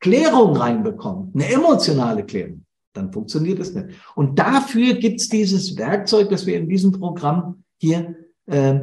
[0.00, 2.64] Klärung reinbekommt, eine emotionale Klärung,
[2.94, 3.88] dann funktioniert es nicht.
[4.14, 8.14] Und dafür gibt's dieses Werkzeug, das wir in diesem Programm hier
[8.46, 8.78] äh,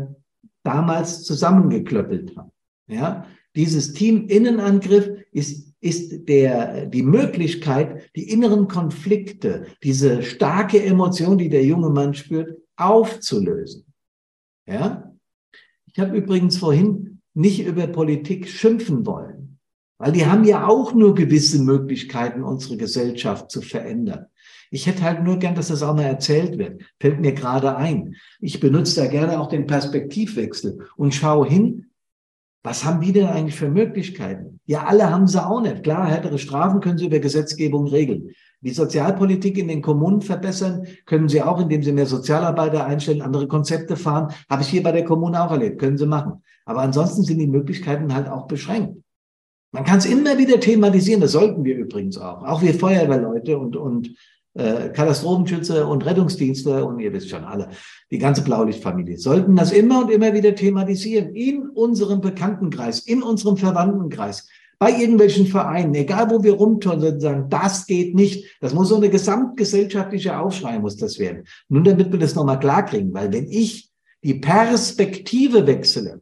[0.64, 2.52] damals zusammengeklöppelt haben.
[2.88, 3.26] Ja,
[3.56, 11.64] dieses Team-Innenangriff ist ist der, die Möglichkeit, die inneren Konflikte, diese starke Emotion, die der
[11.64, 13.86] junge Mann spürt, aufzulösen.
[14.68, 15.14] Ja?
[15.86, 19.60] Ich habe übrigens vorhin nicht über Politik schimpfen wollen,
[19.98, 24.26] weil die haben ja auch nur gewisse Möglichkeiten, unsere Gesellschaft zu verändern.
[24.72, 26.82] Ich hätte halt nur gern, dass das auch mal erzählt wird.
[27.00, 28.16] Fällt mir gerade ein.
[28.40, 31.86] Ich benutze da gerne auch den Perspektivwechsel und schaue hin,
[32.62, 34.60] was haben die denn eigentlich für Möglichkeiten?
[34.66, 35.84] Ja, alle haben sie auch nicht.
[35.84, 38.32] Klar, härtere Strafen können sie über Gesetzgebung regeln.
[38.62, 43.48] Die Sozialpolitik in den Kommunen verbessern können sie auch, indem sie mehr Sozialarbeiter einstellen, andere
[43.48, 44.34] Konzepte fahren.
[44.50, 45.80] Habe ich hier bei der Kommune auch erlebt.
[45.80, 46.44] Können sie machen.
[46.66, 49.02] Aber ansonsten sind die Möglichkeiten halt auch beschränkt.
[49.72, 51.22] Man kann es immer wieder thematisieren.
[51.22, 52.44] Das sollten wir übrigens auch.
[52.44, 54.14] Auch wir Feuerwehrleute und, und
[54.60, 57.70] äh, Katastrophenschützer und Rettungsdienste und ihr wisst schon alle,
[58.12, 63.58] die ganze Blaulichtfamilie, sollten das immer und immer wieder thematisieren in unserem Bekanntenkreis, in unserem
[63.58, 64.48] Verwandtenkreis,
[64.80, 68.46] bei irgendwelchen Vereinen, egal wo wir rumtun, sagen, das geht nicht.
[68.62, 71.44] Das muss so eine gesamtgesellschaftliche Aufschrei muss das werden.
[71.68, 73.92] Nun, damit wir das nochmal klarkriegen, weil wenn ich
[74.24, 76.22] die Perspektive wechsle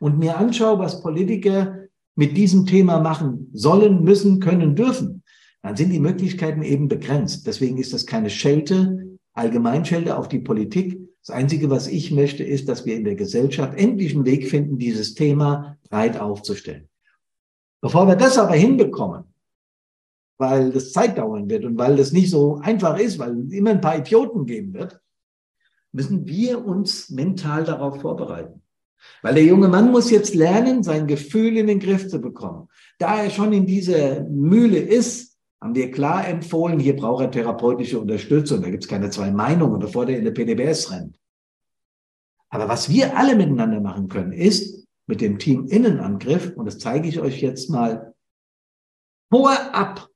[0.00, 5.17] und mir anschaue, was Politiker mit diesem Thema machen sollen, müssen, können, dürfen,
[5.62, 7.46] dann sind die Möglichkeiten eben begrenzt.
[7.46, 10.98] Deswegen ist das keine Schelte, Allgemeinschelte auf die Politik.
[11.24, 14.78] Das Einzige, was ich möchte, ist, dass wir in der Gesellschaft endlich einen Weg finden,
[14.78, 16.88] dieses Thema breit aufzustellen.
[17.80, 19.24] Bevor wir das aber hinbekommen,
[20.38, 23.70] weil das Zeit dauern wird und weil das nicht so einfach ist, weil es immer
[23.70, 25.00] ein paar Idioten geben wird,
[25.92, 28.62] müssen wir uns mental darauf vorbereiten.
[29.22, 32.68] Weil der junge Mann muss jetzt lernen, sein Gefühl in den Griff zu bekommen.
[32.98, 37.98] Da er schon in dieser Mühle ist, haben wir klar empfohlen, hier braucht er therapeutische
[37.98, 38.62] Unterstützung.
[38.62, 41.18] Da gibt es keine zwei Meinungen, bevor der in der PDBS rennt.
[42.50, 47.08] Aber was wir alle miteinander machen können, ist mit dem Team Innenangriff, und das zeige
[47.08, 48.14] ich euch jetzt mal
[49.30, 50.08] vorab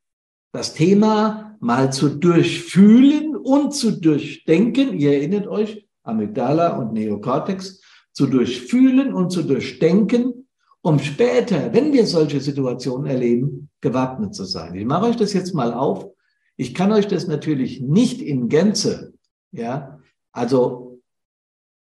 [0.52, 4.98] das Thema mal zu durchfühlen und zu durchdenken.
[4.98, 7.80] Ihr erinnert euch, Amygdala und Neokortex,
[8.12, 10.41] zu durchfühlen und zu durchdenken,
[10.82, 14.74] um später, wenn wir solche Situationen erleben, gewappnet zu sein.
[14.74, 16.08] Ich mache euch das jetzt mal auf.
[16.56, 19.14] Ich kann euch das natürlich nicht in Gänze,
[19.52, 19.98] ja,
[20.32, 21.00] also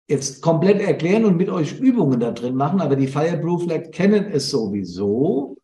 [0.08, 4.26] jetzt komplett erklären und mit euch Übungen da drin machen, aber die Fireproof Lab kennen
[4.32, 5.56] es sowieso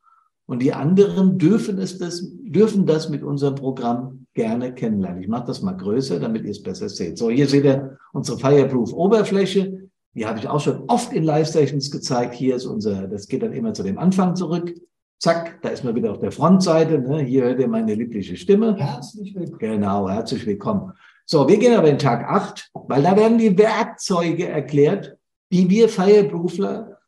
[0.46, 5.20] und die anderen dürfen es das, dürfen das mit unserem Programm gerne kennenlernen.
[5.22, 7.18] Ich mache das mal größer, damit ihr es besser seht.
[7.18, 9.86] So, hier seht ihr unsere Fireproof Oberfläche.
[10.16, 12.34] Die habe ich auch schon oft in Live-Sessions gezeigt.
[12.34, 14.74] Hier ist unser, das geht dann immer zu dem Anfang zurück.
[15.18, 16.98] Zack, da ist man wieder auf der Frontseite.
[16.98, 17.20] Ne?
[17.20, 18.76] Hier hört ihr meine liebliche Stimme.
[18.76, 19.58] Herzlich willkommen.
[19.58, 20.92] Genau, herzlich willkommen.
[21.26, 25.18] So, wir gehen aber in Tag 8, weil da werden die Werkzeuge erklärt,
[25.52, 26.98] die wir Fireproofler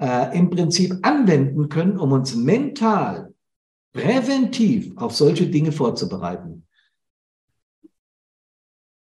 [0.00, 3.34] äh, im Prinzip anwenden können, um uns mental
[3.92, 6.66] präventiv auf solche Dinge vorzubereiten.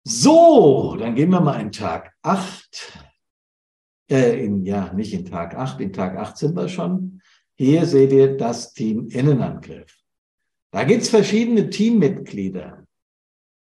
[0.04, 3.07] So, dann gehen wir mal in Tag 8
[4.10, 7.20] äh, in, ja, nicht in Tag 8, in Tag 8 sind wir schon.
[7.56, 9.94] Hier seht ihr das Team Innenangriff.
[10.70, 12.84] Da gibt es verschiedene Teammitglieder.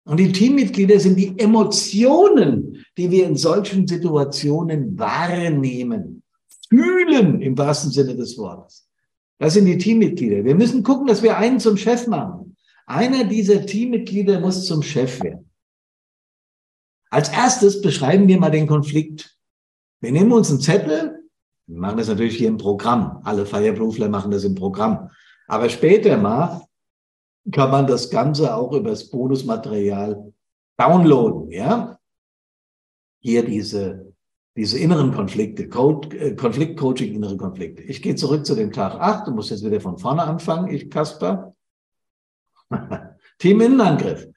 [0.06, 6.24] Und die Teammitglieder sind die Emotionen, die wir in solchen Situationen wahrnehmen,
[6.70, 8.88] fühlen im wahrsten Sinne des Wortes.
[9.40, 10.44] Das sind die Teammitglieder.
[10.44, 12.56] Wir müssen gucken, dass wir einen zum Chef machen.
[12.86, 15.50] Einer dieser Teammitglieder muss zum Chef werden.
[17.10, 19.35] Als erstes beschreiben wir mal den Konflikt.
[20.02, 21.24] Wir nehmen uns einen Zettel,
[21.68, 23.22] wir machen das natürlich hier im Programm.
[23.24, 25.10] Alle Fireproofler machen das im Programm.
[25.48, 26.62] Aber später mal
[27.52, 30.34] kann man das Ganze auch über das Bonusmaterial
[30.78, 31.98] downloaden, ja?
[33.20, 34.14] Hier diese,
[34.56, 37.82] diese inneren Konflikte, äh, Konfliktcoaching, innere Konflikte.
[37.84, 40.90] Ich gehe zurück zu dem Tag 8, du musst jetzt wieder von vorne anfangen, ich
[40.90, 41.56] Kasper.
[43.40, 44.28] Team Innenangriff.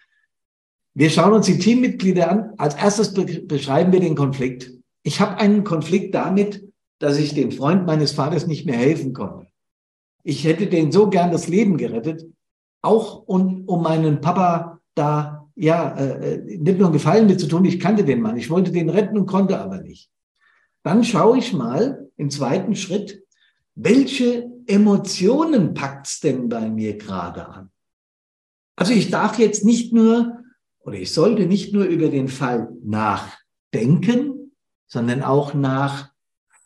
[0.94, 2.52] Wir schauen uns die Teammitglieder an.
[2.58, 3.14] Als erstes
[3.46, 4.77] beschreiben wir den Konflikt.
[5.08, 9.46] Ich habe einen Konflikt damit, dass ich dem Freund meines Vaters nicht mehr helfen konnte.
[10.22, 12.26] Ich hätte den so gern das Leben gerettet,
[12.82, 17.64] auch um, um meinen Papa da ja äh, äh, nicht nur Gefallen mit zu tun.
[17.64, 20.10] Ich kannte den Mann, ich wollte den retten und konnte aber nicht.
[20.82, 23.22] Dann schaue ich mal im zweiten Schritt,
[23.76, 27.70] welche Emotionen packt's denn bei mir gerade an?
[28.76, 30.38] Also ich darf jetzt nicht nur
[30.80, 34.37] oder ich sollte nicht nur über den Fall nachdenken,
[34.88, 36.10] sondern auch nach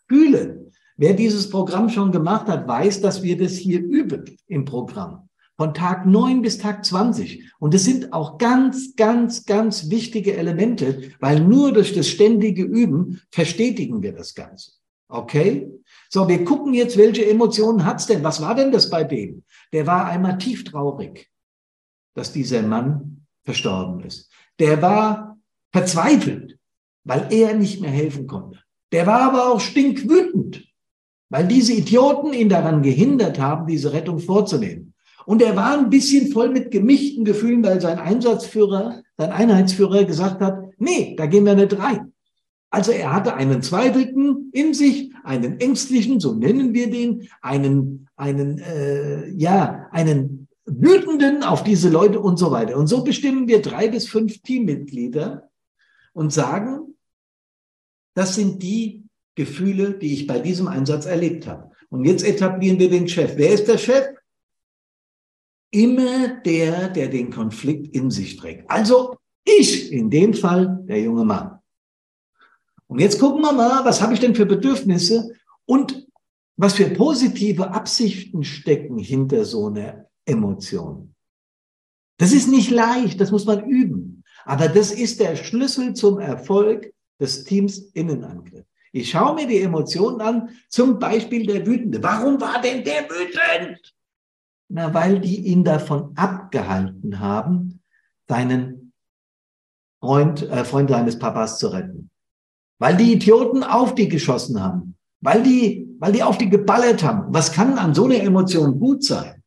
[0.08, 0.72] Fühlen.
[0.96, 5.28] Wer dieses Programm schon gemacht hat, weiß, dass wir das hier üben im Programm.
[5.56, 7.52] Von Tag 9 bis Tag 20.
[7.58, 13.20] Und es sind auch ganz, ganz, ganz wichtige Elemente, weil nur durch das ständige Üben
[13.30, 14.72] verstetigen wir das Ganze.
[15.08, 15.70] Okay?
[16.08, 18.24] So, wir gucken jetzt, welche Emotionen hat's denn?
[18.24, 19.44] Was war denn das bei dem?
[19.72, 21.30] Der war einmal tief traurig,
[22.14, 24.30] dass dieser Mann verstorben ist.
[24.58, 25.38] Der war
[25.72, 26.58] verzweifelt,
[27.05, 28.59] weil er nicht mehr helfen konnte.
[28.92, 30.64] Der war aber auch stinkwütend,
[31.30, 34.92] weil diese Idioten ihn daran gehindert haben, diese Rettung vorzunehmen.
[35.24, 40.40] Und er war ein bisschen voll mit gemischten Gefühlen, weil sein Einsatzführer, sein Einheitsführer gesagt
[40.40, 42.12] hat, nee, da gehen wir nicht rein.
[42.70, 48.59] Also er hatte einen Zweifelten in sich, einen ängstlichen, so nennen wir den, einen, einen,
[48.59, 52.76] äh, ja, einen wütenden auf diese Leute und so weiter.
[52.76, 55.50] Und so bestimmen wir drei bis fünf Teammitglieder
[56.12, 56.96] und sagen,
[58.14, 59.04] das sind die
[59.34, 61.70] Gefühle, die ich bei diesem Einsatz erlebt habe.
[61.88, 63.36] Und jetzt etablieren wir den Chef.
[63.36, 64.06] Wer ist der Chef?
[65.70, 68.70] Immer der, der den Konflikt in sich trägt.
[68.70, 71.58] Also ich, in dem Fall der junge Mann.
[72.86, 75.34] Und jetzt gucken wir mal, was habe ich denn für Bedürfnisse
[75.64, 76.06] und
[76.56, 81.14] was für positive Absichten stecken hinter so einer Emotion.
[82.18, 84.11] Das ist nicht leicht, das muss man üben.
[84.45, 88.64] Aber das ist der Schlüssel zum Erfolg des Teams Innenangriff.
[88.93, 92.03] Ich schaue mir die Emotionen an, zum Beispiel der Wütende.
[92.03, 93.95] Warum war denn der wütend?
[94.68, 97.80] Na, weil die ihn davon abgehalten haben,
[98.28, 98.93] seinen
[100.01, 102.11] Freund, äh, Freund seines Papas zu retten.
[102.78, 104.97] Weil die Idioten auf die geschossen haben.
[105.20, 107.32] Weil die, weil die auf die geballert haben.
[107.32, 109.43] Was kann an so einer Emotion gut sein?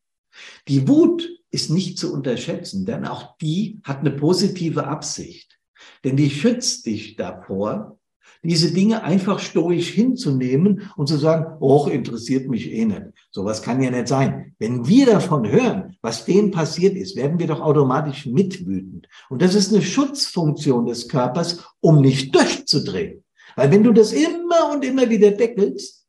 [0.67, 5.59] Die Wut ist nicht zu unterschätzen, denn auch die hat eine positive Absicht.
[6.03, 7.97] Denn die schützt dich davor,
[8.45, 13.07] diese Dinge einfach stoisch hinzunehmen und zu sagen, oh, interessiert mich eh nicht.
[13.31, 14.53] Sowas kann ja nicht sein.
[14.59, 19.07] Wenn wir davon hören, was denen passiert ist, werden wir doch automatisch mitwütend.
[19.29, 23.23] Und das ist eine Schutzfunktion des Körpers, um nicht durchzudrehen.
[23.55, 26.05] Weil wenn du das immer und immer wieder deckelst,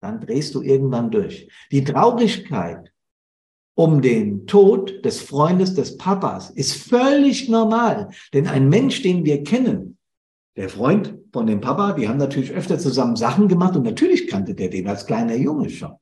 [0.00, 1.48] dann drehst du irgendwann durch.
[1.72, 2.92] Die Traurigkeit
[3.74, 8.10] um den Tod des Freundes des Papas ist völlig normal.
[8.32, 9.98] Denn ein Mensch, den wir kennen,
[10.56, 14.54] der Freund von dem Papa, die haben natürlich öfter zusammen Sachen gemacht und natürlich kannte
[14.54, 15.94] der den als kleiner Junge schon.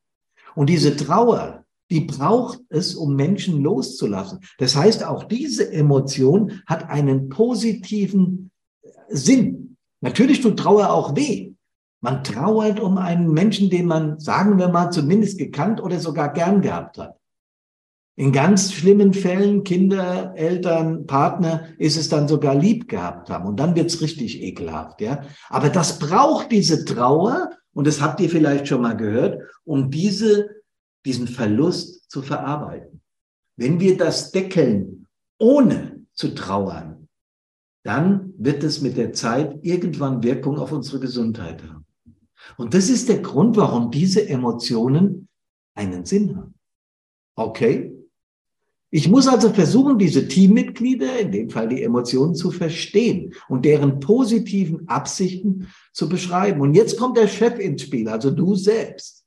[0.54, 4.40] Und diese Trauer, die braucht es, um Menschen loszulassen.
[4.58, 8.50] Das heißt, auch diese Emotion hat einen positiven
[9.08, 9.76] Sinn.
[10.02, 11.52] Natürlich tut Trauer auch weh.
[12.02, 16.60] Man trauert um einen Menschen, den man, sagen wir mal, zumindest gekannt oder sogar gern
[16.60, 17.16] gehabt hat.
[18.14, 23.46] In ganz schlimmen Fällen, Kinder, Eltern, Partner, ist es dann sogar lieb gehabt haben.
[23.46, 25.24] Und dann wird's richtig ekelhaft, ja.
[25.48, 30.50] Aber das braucht diese Trauer, und das habt ihr vielleicht schon mal gehört, um diese,
[31.06, 33.00] diesen Verlust zu verarbeiten.
[33.56, 35.06] Wenn wir das deckeln,
[35.38, 37.08] ohne zu trauern,
[37.82, 41.86] dann wird es mit der Zeit irgendwann Wirkung auf unsere Gesundheit haben.
[42.56, 45.28] Und das ist der Grund, warum diese Emotionen
[45.74, 46.54] einen Sinn haben.
[47.34, 48.01] Okay?
[48.94, 54.00] Ich muss also versuchen, diese Teammitglieder, in dem Fall die Emotionen, zu verstehen und deren
[54.00, 56.60] positiven Absichten zu beschreiben.
[56.60, 59.21] Und jetzt kommt der Chef ins Spiel, also du selbst.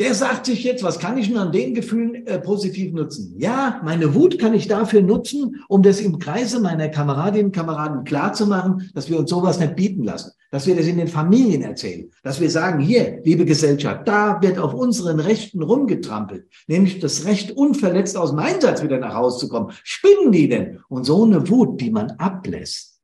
[0.00, 3.34] Der sagt sich jetzt, was kann ich nur an den Gefühlen äh, positiv nutzen?
[3.36, 8.04] Ja, meine Wut kann ich dafür nutzen, um das im Kreise meiner Kameradinnen und Kameraden
[8.04, 12.08] klarzumachen, dass wir uns sowas nicht bieten lassen, dass wir das in den Familien erzählen,
[12.22, 17.56] dass wir sagen, hier, liebe Gesellschaft, da wird auf unseren Rechten rumgetrampelt, nämlich das Recht,
[17.56, 19.72] unverletzt aus dem Einsatz wieder nach Hause zu kommen.
[19.82, 20.78] Spinnen die denn?
[20.88, 23.00] Und so eine Wut, die man ablässt,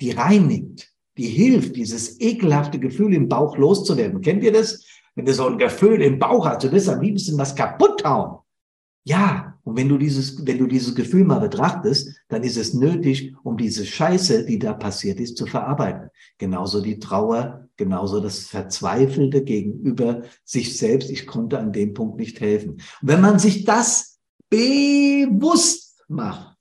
[0.00, 4.22] die reinigt, die hilft, dieses ekelhafte Gefühl im Bauch loszuwerden.
[4.22, 4.84] Kennt ihr das?
[5.14, 8.38] Wenn du so ein Gefühl im Bauch hast, du willst am liebsten was kaputt hauen.
[9.04, 13.34] Ja, und wenn du dieses, wenn du dieses Gefühl mal betrachtest, dann ist es nötig,
[13.42, 16.08] um diese Scheiße, die da passiert ist, zu verarbeiten.
[16.38, 21.10] Genauso die Trauer, genauso das Verzweifelte gegenüber sich selbst.
[21.10, 22.72] Ich konnte an dem Punkt nicht helfen.
[22.72, 26.56] Und wenn man sich das bewusst macht,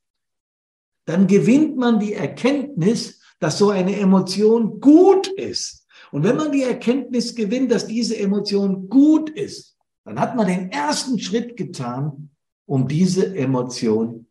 [1.06, 5.81] dann gewinnt man die Erkenntnis, dass so eine Emotion gut ist.
[6.12, 10.72] Und wenn man die Erkenntnis gewinnt, dass diese Emotion gut ist, dann hat man den
[10.72, 12.32] ersten Schritt getan,
[12.66, 14.28] um diese Emotion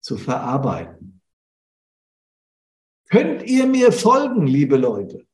[0.00, 1.20] zu verarbeiten.
[3.08, 5.26] Könnt ihr mir folgen, liebe Leute?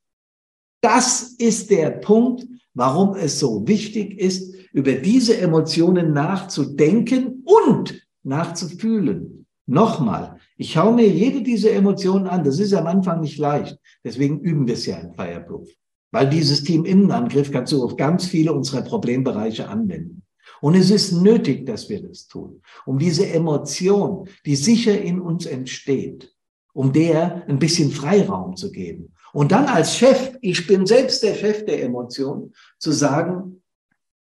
[0.81, 9.47] Das ist der Punkt, warum es so wichtig ist, über diese Emotionen nachzudenken und nachzufühlen.
[9.67, 12.43] Nochmal, ich schaue mir jede dieser Emotionen an.
[12.43, 13.79] Das ist am Anfang nicht leicht.
[14.05, 15.69] Deswegen üben wir es ja in Fireproof.
[16.11, 20.23] Weil dieses Team Innenangriff kannst du auf ganz viele unserer Problembereiche anwenden.
[20.61, 25.47] Und es ist nötig, dass wir das tun, um diese Emotion, die sicher in uns
[25.47, 26.35] entsteht,
[26.73, 29.15] um der ein bisschen Freiraum zu geben.
[29.33, 33.63] Und dann als Chef, ich bin selbst der Chef der Emotion, zu sagen,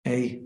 [0.04, 0.46] hey,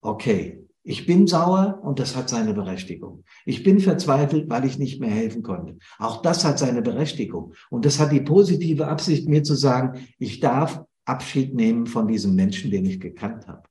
[0.00, 3.22] okay, ich bin sauer und das hat seine Berechtigung.
[3.46, 5.78] Ich bin verzweifelt, weil ich nicht mehr helfen konnte.
[6.00, 7.54] Auch das hat seine Berechtigung.
[7.70, 12.34] Und das hat die positive Absicht, mir zu sagen, ich darf Abschied nehmen von diesem
[12.34, 13.62] Menschen, den ich gekannt habe.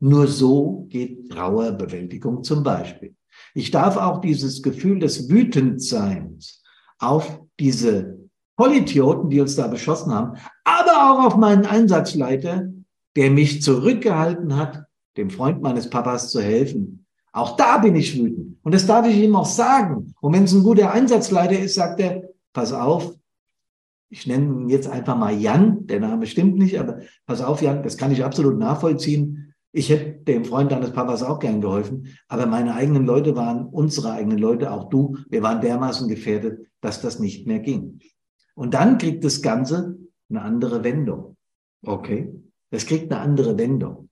[0.00, 3.14] Nur so geht Trauerbewältigung zum Beispiel.
[3.54, 6.60] Ich darf auch dieses Gefühl des Wütendseins
[6.98, 8.18] auf diese
[8.56, 12.68] Vollidioten, die uns da beschossen haben, aber auch auf meinen Einsatzleiter,
[13.14, 14.86] der mich zurückgehalten hat,
[15.16, 17.06] dem Freund meines Papas zu helfen.
[17.32, 18.58] Auch da bin ich wütend.
[18.62, 20.14] Und das darf ich ihm auch sagen.
[20.20, 23.14] Und wenn es ein guter Einsatzleiter ist, sagt er, pass auf,
[24.10, 27.82] ich nenne ihn jetzt einfach mal Jan, der Name stimmt nicht, aber pass auf, Jan,
[27.82, 29.54] das kann ich absolut nachvollziehen.
[29.72, 34.12] Ich hätte dem Freund deines Papas auch gern geholfen, aber meine eigenen Leute waren, unsere
[34.12, 38.00] eigenen Leute, auch du, wir waren dermaßen gefährdet, dass das nicht mehr ging.
[38.54, 39.96] Und dann kriegt das Ganze
[40.28, 41.36] eine andere Wendung.
[41.82, 42.30] Okay?
[42.70, 44.10] Es kriegt eine andere Wendung.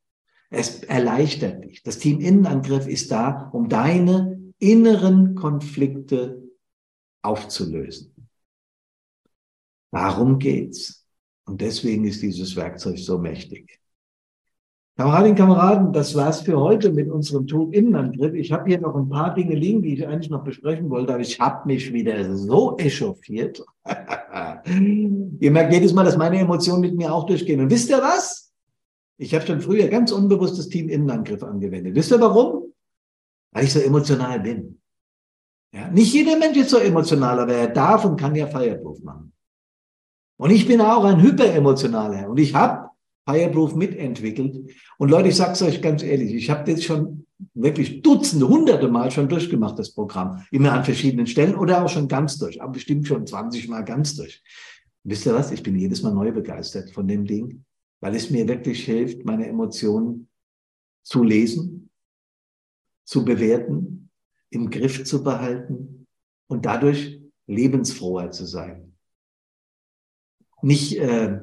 [0.50, 1.82] Es erleichtert dich.
[1.82, 6.42] Das Team Innenangriff ist da, um deine inneren Konflikte
[7.22, 8.28] aufzulösen.
[9.92, 11.06] Darum geht's.
[11.46, 13.80] Und deswegen ist dieses Werkzeug so mächtig.
[14.96, 18.34] Kameradinnen, Kameraden, das war's für heute mit unserem Tool Innenangriff.
[18.34, 21.22] Ich habe hier noch ein paar Dinge liegen, die ich eigentlich noch besprechen wollte, aber
[21.22, 23.64] ich habe mich wieder so echauffiert.
[24.66, 27.60] ihr merkt jedes Mal, dass meine Emotionen mit mir auch durchgehen.
[27.60, 28.39] Und wisst ihr was?
[29.20, 31.94] Ich habe schon früher ganz unbewusst das Team Innenangriff angewendet.
[31.94, 32.72] Wisst ihr warum?
[33.52, 34.80] Weil ich so emotional bin.
[35.74, 39.34] Ja, nicht jeder Mensch ist so emotional, aber er darf und kann ja Fireproof machen.
[40.38, 42.88] Und ich bin auch ein hyperemotionaler und ich habe
[43.28, 44.72] Fireproof mitentwickelt.
[44.96, 48.88] Und Leute, ich sage es euch ganz ehrlich, ich habe das schon wirklich Dutzende, Hunderte
[48.88, 50.42] Mal schon durchgemacht, das Programm.
[50.50, 54.16] Immer an verschiedenen Stellen oder auch schon ganz durch, aber bestimmt schon 20 Mal ganz
[54.16, 54.42] durch.
[55.04, 55.52] Wisst ihr was?
[55.52, 57.64] Ich bin jedes Mal neu begeistert von dem Ding
[58.00, 60.28] weil es mir wirklich hilft, meine Emotionen
[61.02, 61.90] zu lesen,
[63.04, 64.10] zu bewerten,
[64.50, 66.06] im Griff zu behalten
[66.48, 68.96] und dadurch lebensfroher zu sein.
[70.62, 71.40] Nicht, äh,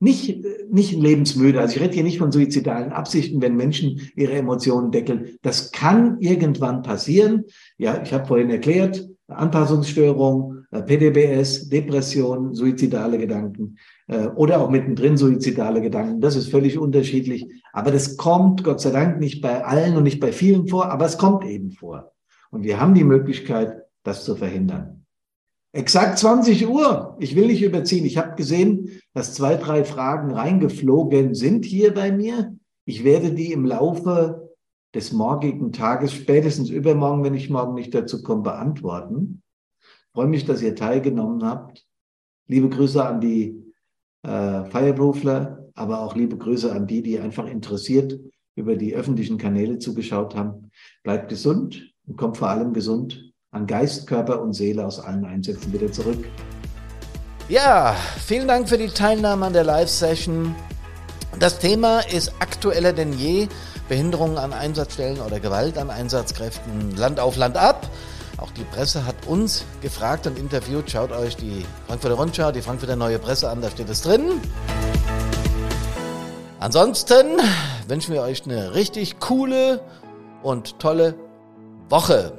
[0.00, 1.60] nicht, nicht lebensmüde.
[1.60, 5.38] Also ich rede hier nicht von suizidalen Absichten, wenn Menschen ihre Emotionen deckeln.
[5.42, 7.44] Das kann irgendwann passieren.
[7.78, 13.76] Ja, ich habe vorhin erklärt, Anpassungsstörung, äh, PDBS, Depression, suizidale Gedanken
[14.08, 16.20] oder auch mittendrin suizidale Gedanken.
[16.20, 17.46] Das ist völlig unterschiedlich.
[17.72, 21.04] Aber das kommt Gott sei Dank nicht bei allen und nicht bei vielen vor, aber
[21.04, 22.12] es kommt eben vor.
[22.50, 25.04] Und wir haben die Möglichkeit, das zu verhindern.
[25.72, 27.16] Exakt 20 Uhr.
[27.20, 28.06] Ich will nicht überziehen.
[28.06, 32.56] Ich habe gesehen, dass zwei, drei Fragen reingeflogen sind hier bei mir.
[32.86, 34.48] Ich werde die im Laufe
[34.94, 39.42] des morgigen Tages, spätestens übermorgen, wenn ich morgen nicht dazu komme, beantworten.
[39.80, 41.86] Ich freue mich, dass ihr teilgenommen habt.
[42.46, 43.67] Liebe Grüße an die
[44.22, 48.18] äh, Fireproofler, aber auch liebe Grüße an die, die einfach interessiert
[48.56, 50.70] über die öffentlichen Kanäle zugeschaut haben.
[51.04, 55.72] Bleibt gesund und kommt vor allem gesund an Geist, Körper und Seele aus allen Einsätzen
[55.72, 56.24] wieder zurück.
[57.48, 57.96] Ja,
[58.26, 60.54] vielen Dank für die Teilnahme an der Live-Session.
[61.38, 63.48] Das Thema ist aktueller denn je.
[63.88, 67.88] Behinderungen an Einsatzstellen oder Gewalt an Einsatzkräften Land auf Land ab.
[68.38, 70.90] Auch die Presse hat uns gefragt und interviewt.
[70.90, 74.40] Schaut euch die Frankfurter Rundschau, die Frankfurter Neue Presse an, da steht es drin.
[76.60, 77.38] Ansonsten
[77.88, 79.80] wünschen wir euch eine richtig coole
[80.42, 81.14] und tolle
[81.88, 82.32] Woche.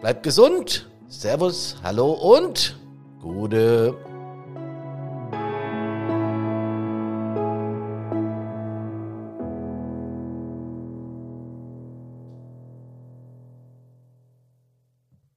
[0.00, 0.90] Bleibt gesund.
[1.08, 2.76] Servus, hallo und
[3.20, 3.94] gute.